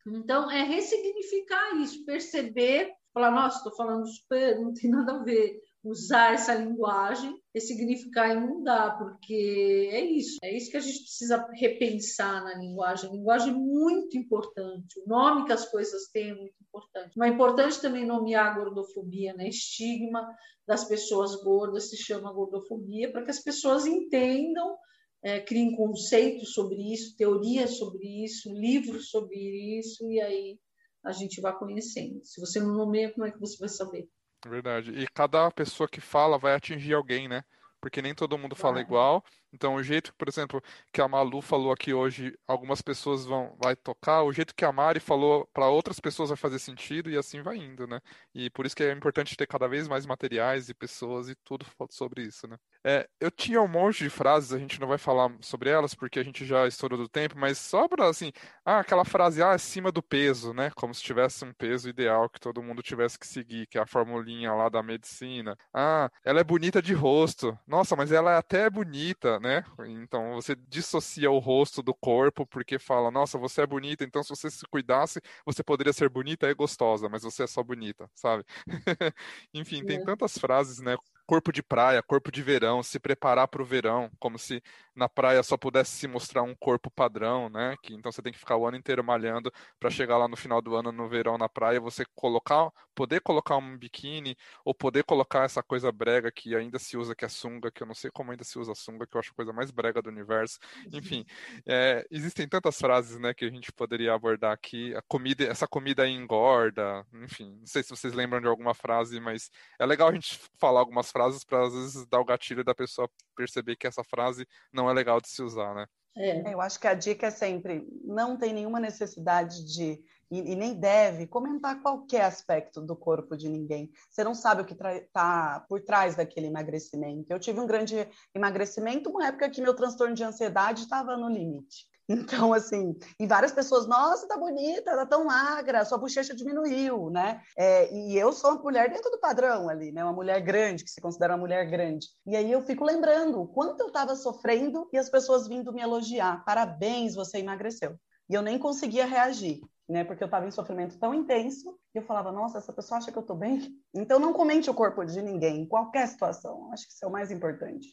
[0.07, 5.59] Então, é ressignificar isso, perceber, falar, nossa, estou falando super, não tem nada a ver.
[5.83, 11.47] Usar essa linguagem, ressignificar e mudar, porque é isso, é isso que a gente precisa
[11.53, 13.09] repensar na linguagem.
[13.09, 17.17] A linguagem é muito importante, o nome que as coisas têm é muito importante.
[17.17, 19.49] Mas é importante também nomear a gordofobia, né?
[19.49, 20.27] Estigma
[20.67, 24.77] das pessoas gordas se chama gordofobia, para que as pessoas entendam
[25.23, 29.37] é, criem conceitos sobre isso, teorias sobre isso, livros sobre
[29.79, 30.59] isso, e aí
[31.03, 32.23] a gente vai conhecendo.
[32.23, 34.07] Se você não nomeia, como é que você vai saber?
[34.47, 34.91] Verdade.
[34.91, 37.43] E cada pessoa que fala vai atingir alguém, né?
[37.79, 39.23] Porque nem todo mundo fala igual,
[39.53, 40.61] então, o jeito, por exemplo,
[40.93, 44.71] que a Malu falou aqui hoje, algumas pessoas vão vai tocar, o jeito que a
[44.71, 47.99] Mari falou para outras pessoas vai fazer sentido e assim vai indo, né?
[48.33, 51.65] E por isso que é importante ter cada vez mais materiais e pessoas e tudo
[51.89, 52.57] sobre isso, né?
[52.83, 56.19] É, eu tinha um monte de frases, a gente não vai falar sobre elas porque
[56.19, 58.31] a gente já estourou do tempo, mas só para assim,
[58.65, 60.71] ah, aquela frase ah, acima do peso, né?
[60.75, 63.85] Como se tivesse um peso ideal que todo mundo tivesse que seguir, que é a
[63.85, 65.55] formulinha lá da medicina.
[65.73, 67.57] Ah, ela é bonita de rosto.
[67.67, 69.63] Nossa, mas ela é até bonita, né?
[69.87, 74.29] Então você dissocia o rosto do corpo porque fala, nossa, você é bonita, então se
[74.29, 78.43] você se cuidasse, você poderia ser bonita e gostosa, mas você é só bonita, sabe?
[79.53, 80.03] Enfim, tem é.
[80.03, 80.97] tantas frases, né?
[81.31, 84.61] Corpo de praia, corpo de verão, se preparar para o verão, como se
[84.93, 87.77] na praia só pudesse se mostrar um corpo padrão, né?
[87.81, 89.49] Que então você tem que ficar o ano inteiro malhando
[89.79, 93.55] para chegar lá no final do ano no verão na praia, você colocar, poder colocar
[93.55, 94.35] um biquíni
[94.65, 97.87] ou poder colocar essa coisa brega que ainda se usa que é sunga, que eu
[97.87, 100.09] não sei como ainda se usa sunga, que eu acho a coisa mais brega do
[100.09, 100.59] universo.
[100.91, 101.25] Enfim,
[101.65, 104.93] é, existem tantas frases, né, que a gente poderia abordar aqui.
[104.95, 109.49] A comida, essa comida engorda, enfim, não sei se vocês lembram de alguma frase, mas
[109.79, 112.73] é legal a gente falar algumas frases frases para às vezes dar o gatilho da
[112.73, 115.85] pessoa perceber que essa frase não é legal de se usar, né?
[116.17, 116.53] É.
[116.53, 120.73] Eu acho que a dica é sempre não tem nenhuma necessidade de e, e, nem
[120.73, 123.91] deve comentar qualquer aspecto do corpo de ninguém.
[124.09, 127.29] Você não sabe o que está por trás daquele emagrecimento.
[127.29, 131.85] Eu tive um grande emagrecimento, uma época que meu transtorno de ansiedade estava no limite.
[132.09, 137.41] Então, assim, e várias pessoas, nossa, tá bonita, tá tão magra, sua bochecha diminuiu, né?
[137.57, 140.03] É, e eu sou uma mulher dentro do padrão ali, né?
[140.03, 142.07] Uma mulher grande, que se considera uma mulher grande.
[142.25, 145.81] E aí eu fico lembrando o quanto eu estava sofrendo e as pessoas vindo me
[145.81, 146.43] elogiar.
[146.43, 147.95] Parabéns, você emagreceu.
[148.29, 150.03] E eu nem conseguia reagir, né?
[150.03, 153.17] Porque eu estava em sofrimento tão intenso e eu falava, nossa, essa pessoa acha que
[153.17, 153.69] eu tô bem?
[153.93, 156.71] Então não comente o corpo de ninguém, em qualquer situação.
[156.71, 157.87] Acho que isso é o mais importante.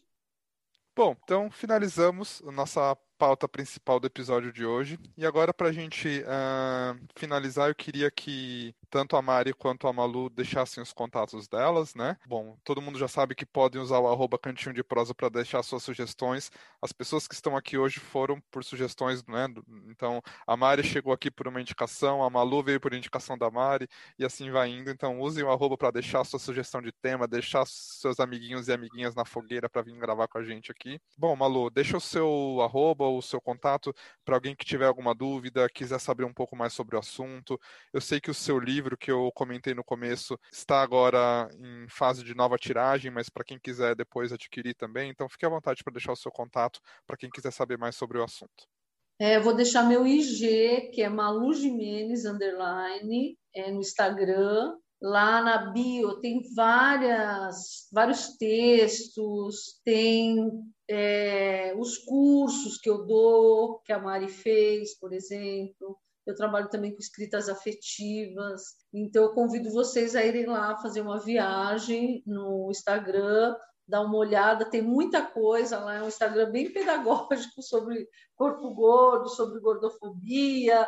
[0.97, 4.99] Bom, então finalizamos a nossa pauta principal do episódio de hoje.
[5.17, 9.93] E agora, para a gente uh, finalizar, eu queria que tanto a Mari quanto a
[9.93, 12.17] Malu deixassem os contatos delas, né?
[12.27, 15.63] Bom, todo mundo já sabe que podem usar o arroba cantinho de prosa para deixar
[15.63, 16.51] suas sugestões.
[16.81, 19.47] As pessoas que estão aqui hoje foram por sugestões, né?
[19.89, 23.89] Então, a Mari chegou aqui por uma indicação, a Malu veio por indicação da Mari,
[24.19, 24.91] e assim vai indo.
[24.91, 29.15] Então, usem o arroba para deixar sua sugestão de tema, deixar seus amiguinhos e amiguinhas
[29.15, 31.01] na fogueira para vir gravar com a gente aqui.
[31.17, 33.95] Bom, Malu, deixa o seu arroba o seu contato
[34.25, 37.59] para alguém que tiver alguma dúvida, quiser saber um pouco mais sobre o assunto.
[37.93, 42.23] Eu sei que o seu livro, que eu comentei no começo, está agora em fase
[42.23, 45.93] de nova tiragem, mas para quem quiser depois adquirir também, então fique à vontade para
[45.93, 48.67] deixar o seu contato para quem quiser saber mais sobre o assunto.
[49.21, 54.77] É, vou deixar meu IG, que é Malu Jimenez, underline, é no Instagram.
[55.01, 60.51] Lá na bio tem várias, vários textos, tem
[60.89, 65.99] é, os cursos que eu dou, que a Mari fez, por exemplo.
[66.27, 68.63] Eu trabalho também com escritas afetivas.
[68.93, 73.55] Então, eu convido vocês a irem lá fazer uma viagem no Instagram,
[73.87, 74.69] dar uma olhada.
[74.69, 75.97] Tem muita coisa lá.
[75.97, 80.87] É um Instagram bem pedagógico sobre corpo gordo, sobre gordofobia,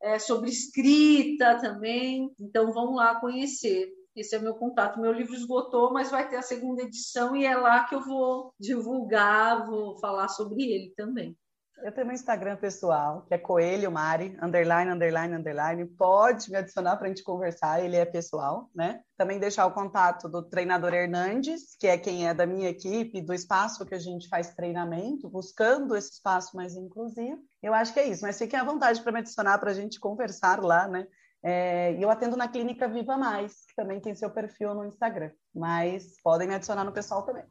[0.00, 2.32] é, sobre escrita também.
[2.40, 3.88] Então, vão lá conhecer.
[4.14, 5.00] Esse é o meu contato.
[5.00, 8.52] Meu livro esgotou, mas vai ter a segunda edição e é lá que eu vou
[8.60, 11.36] divulgar, vou falar sobre ele também.
[11.82, 15.84] Eu tenho meu Instagram pessoal, que é Coelho Mari, underline, underline, underline.
[15.84, 19.00] Pode me adicionar para a gente conversar, ele é pessoal, né?
[19.16, 23.34] Também deixar o contato do treinador Hernandes, que é quem é da minha equipe, do
[23.34, 27.42] espaço que a gente faz treinamento, buscando esse espaço mais inclusivo.
[27.60, 29.98] Eu acho que é isso, mas fiquem à vontade para me adicionar para a gente
[29.98, 31.08] conversar lá, né?
[31.42, 36.20] É, eu atendo na Clínica Viva Mais, que também tem seu perfil no Instagram, mas
[36.22, 37.44] podem me adicionar no pessoal também.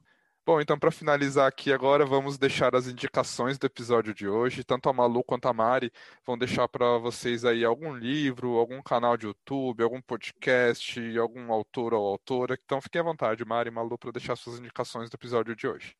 [0.44, 4.64] Bom, então para finalizar aqui agora, vamos deixar as indicações do episódio de hoje.
[4.64, 5.92] Tanto a Malu quanto a Mari
[6.26, 11.94] vão deixar para vocês aí algum livro, algum canal de YouTube, algum podcast, algum autor
[11.94, 12.58] ou autora.
[12.64, 15.96] Então fiquem à vontade, Mari e Malu, para deixar suas indicações do episódio de hoje.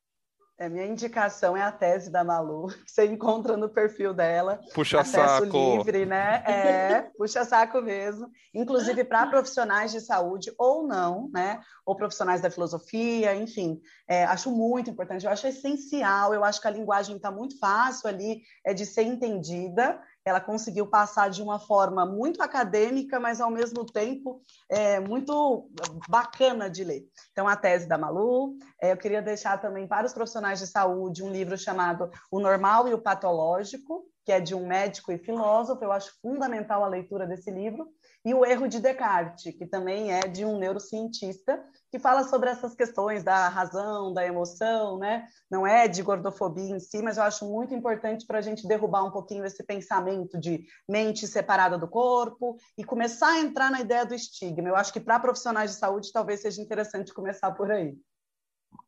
[0.62, 4.60] A minha indicação é a tese da Malu, que você encontra no perfil dela.
[4.72, 5.74] Puxa acesso saco.
[5.76, 6.42] livre, né?
[6.46, 8.30] É, puxa saco mesmo.
[8.54, 11.60] Inclusive para profissionais de saúde ou não, né?
[11.84, 13.80] Ou profissionais da filosofia, enfim.
[14.08, 18.08] É, acho muito importante, eu acho essencial, eu acho que a linguagem está muito fácil
[18.08, 23.50] ali é de ser entendida ela conseguiu passar de uma forma muito acadêmica, mas ao
[23.50, 25.68] mesmo tempo é, muito
[26.08, 27.04] bacana de ler.
[27.32, 31.22] Então, a tese da Malu, é, eu queria deixar também para os profissionais de saúde
[31.22, 35.82] um livro chamado O Normal e o Patológico, que é de um médico e filósofo,
[35.82, 37.88] eu acho fundamental a leitura desse livro,
[38.24, 42.74] e O Erro de Descartes, que também é de um neurocientista, que fala sobre essas
[42.74, 45.26] questões da razão, da emoção, né?
[45.50, 49.04] Não é de gordofobia em si, mas eu acho muito importante para a gente derrubar
[49.04, 54.06] um pouquinho esse pensamento de mente separada do corpo e começar a entrar na ideia
[54.06, 54.68] do estigma.
[54.68, 57.96] Eu acho que para profissionais de saúde talvez seja interessante começar por aí.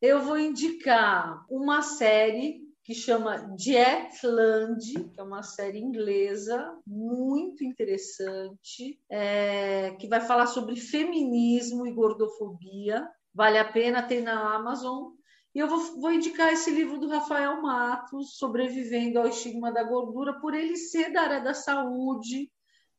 [0.00, 9.00] Eu vou indicar uma série que chama Jetland, que é uma série inglesa muito interessante,
[9.10, 13.08] é, que vai falar sobre feminismo e gordofobia.
[13.32, 15.12] Vale a pena ter na Amazon.
[15.54, 20.38] E eu vou, vou indicar esse livro do Rafael Matos, Sobrevivendo ao Estigma da Gordura,
[20.38, 22.52] por ele ser da área da saúde,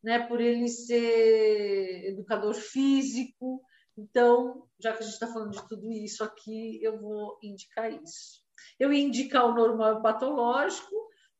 [0.03, 3.61] né, por ele ser educador físico.
[3.95, 8.44] Então, já que a gente está falando de tudo isso aqui, eu vou indicar isso.
[8.79, 10.93] Eu ia indicar o normal e patológico,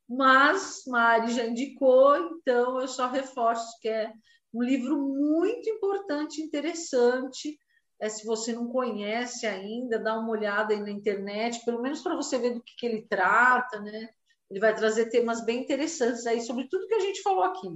[0.07, 4.11] mas Mari já indicou, então eu só reforço que é
[4.53, 7.57] um livro muito importante, interessante.
[7.99, 12.15] É, se você não conhece ainda, dá uma olhada aí na internet, pelo menos para
[12.15, 14.09] você ver do que, que ele trata, né?
[14.49, 17.67] Ele vai trazer temas bem interessantes aí sobre tudo que a gente falou aqui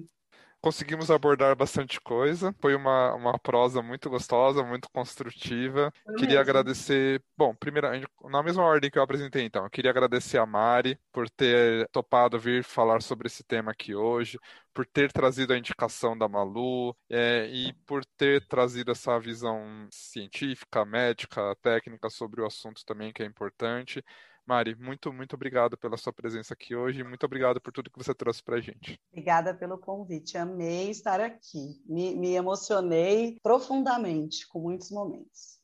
[0.61, 2.53] conseguimos abordar bastante coisa.
[2.59, 5.93] Foi uma, uma prosa muito gostosa, muito construtiva.
[6.03, 6.41] Foi queria mesmo.
[6.41, 7.23] agradecer.
[7.37, 7.87] Bom, primeiro,
[8.29, 12.39] na mesma ordem que eu apresentei, então, eu queria agradecer a Mari por ter topado
[12.39, 14.37] vir falar sobre esse tema aqui hoje,
[14.73, 20.85] por ter trazido a indicação da Malu é, e por ter trazido essa visão científica,
[20.85, 24.03] médica, técnica sobre o assunto também, que é importante.
[24.49, 27.99] Mari, muito, muito obrigado pela sua presença aqui hoje e muito obrigado por tudo que
[27.99, 28.99] você trouxe para a gente.
[29.11, 31.79] Obrigada pelo convite, amei estar aqui.
[31.85, 35.59] Me, me emocionei profundamente com muitos momentos.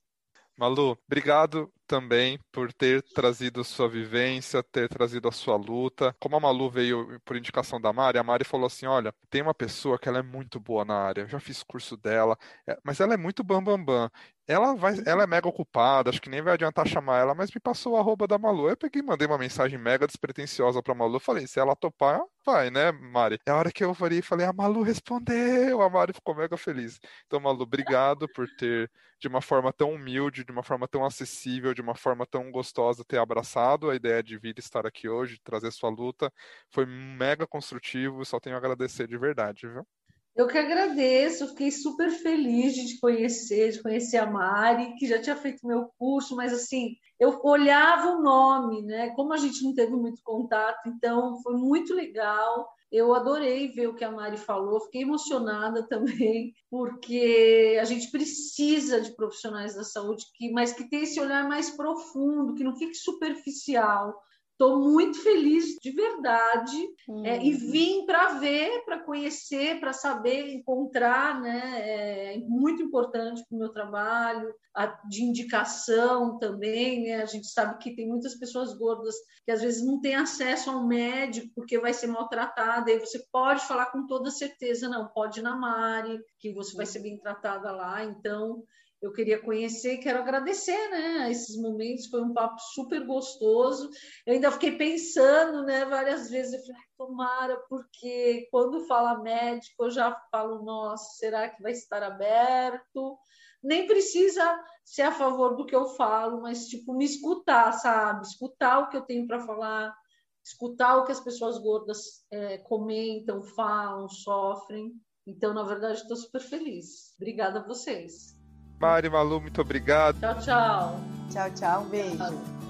[0.55, 6.15] Malu, obrigado também por ter trazido sua vivência, ter trazido a sua luta.
[6.19, 9.53] Como a Malu veio por indicação da Mari, a Mari falou assim: olha, tem uma
[9.53, 12.37] pessoa que ela é muito boa na área, eu já fiz curso dela,
[12.67, 13.85] é, mas ela é muito bambambam.
[13.85, 14.11] Bam, bam.
[14.47, 17.59] Ela, vai, ela é mega ocupada, acho que nem vai adiantar chamar ela, mas me
[17.59, 18.69] passou o arroba da Malu.
[18.69, 21.19] Eu peguei mandei uma mensagem mega despretensiosa pra Malu.
[21.19, 23.39] Falei, se ela topar, vai, né, Mari?
[23.45, 25.81] É a hora que eu falei, falei, a Malu respondeu.
[25.81, 26.99] A Mari ficou mega feliz.
[27.25, 31.73] Então, Malu, obrigado por ter, de uma forma tão humilde, de uma forma tão acessível,
[31.73, 35.71] de uma forma tão gostosa ter abraçado a ideia de vir estar aqui hoje, trazer
[35.71, 36.31] sua luta.
[36.69, 39.87] Foi mega construtivo, só tenho a agradecer de verdade, viu?
[40.35, 45.21] Eu que agradeço, fiquei super feliz de te conhecer, de conhecer a Mari, que já
[45.21, 49.11] tinha feito meu curso, mas assim, eu olhava o nome, né?
[49.11, 52.67] Como a gente não teve muito contato, então foi muito legal.
[52.91, 58.99] Eu adorei ver o que a Mari falou, fiquei emocionada também, porque a gente precisa
[58.99, 62.95] de profissionais da saúde, que, mas que tem esse olhar mais profundo, que não fique
[62.95, 64.13] superficial.
[64.57, 67.25] Estou muito feliz de verdade hum.
[67.25, 67.71] é, e uhum.
[67.71, 72.35] vim para ver, para conhecer, para saber encontrar, né?
[72.35, 77.21] É muito importante para o meu trabalho, a, de indicação também, né?
[77.21, 80.87] A gente sabe que tem muitas pessoas gordas que às vezes não têm acesso ao
[80.87, 85.43] médico porque vai ser maltratada, e você pode falar com toda certeza, não, pode ir
[85.43, 88.63] na Mari, que você vai ser bem tratada lá, então
[89.05, 93.89] eu queria conhecer, quero agradecer, né, esses momentos, foi um papo super gostoso.
[94.25, 99.91] Eu ainda fiquei pensando, né, várias vezes, eu falei, tomara, porque quando fala médico, eu
[99.91, 103.17] já falo, nossa, será que vai estar aberto?
[103.63, 108.25] Nem precisa ser a favor do que eu falo, mas tipo me escutar, sabe?
[108.25, 109.95] Escutar o que eu tenho para falar,
[110.43, 114.93] escutar o que as pessoas gordas é, comentam, falam, sofrem.
[115.27, 117.13] Então, na verdade, estou super feliz.
[117.17, 118.35] Obrigada a vocês.
[118.79, 120.19] Mari, Malu, muito obrigado.
[120.19, 120.99] Tchau, tchau.
[121.31, 121.81] Tchau, tchau.
[121.83, 122.64] Um beijo.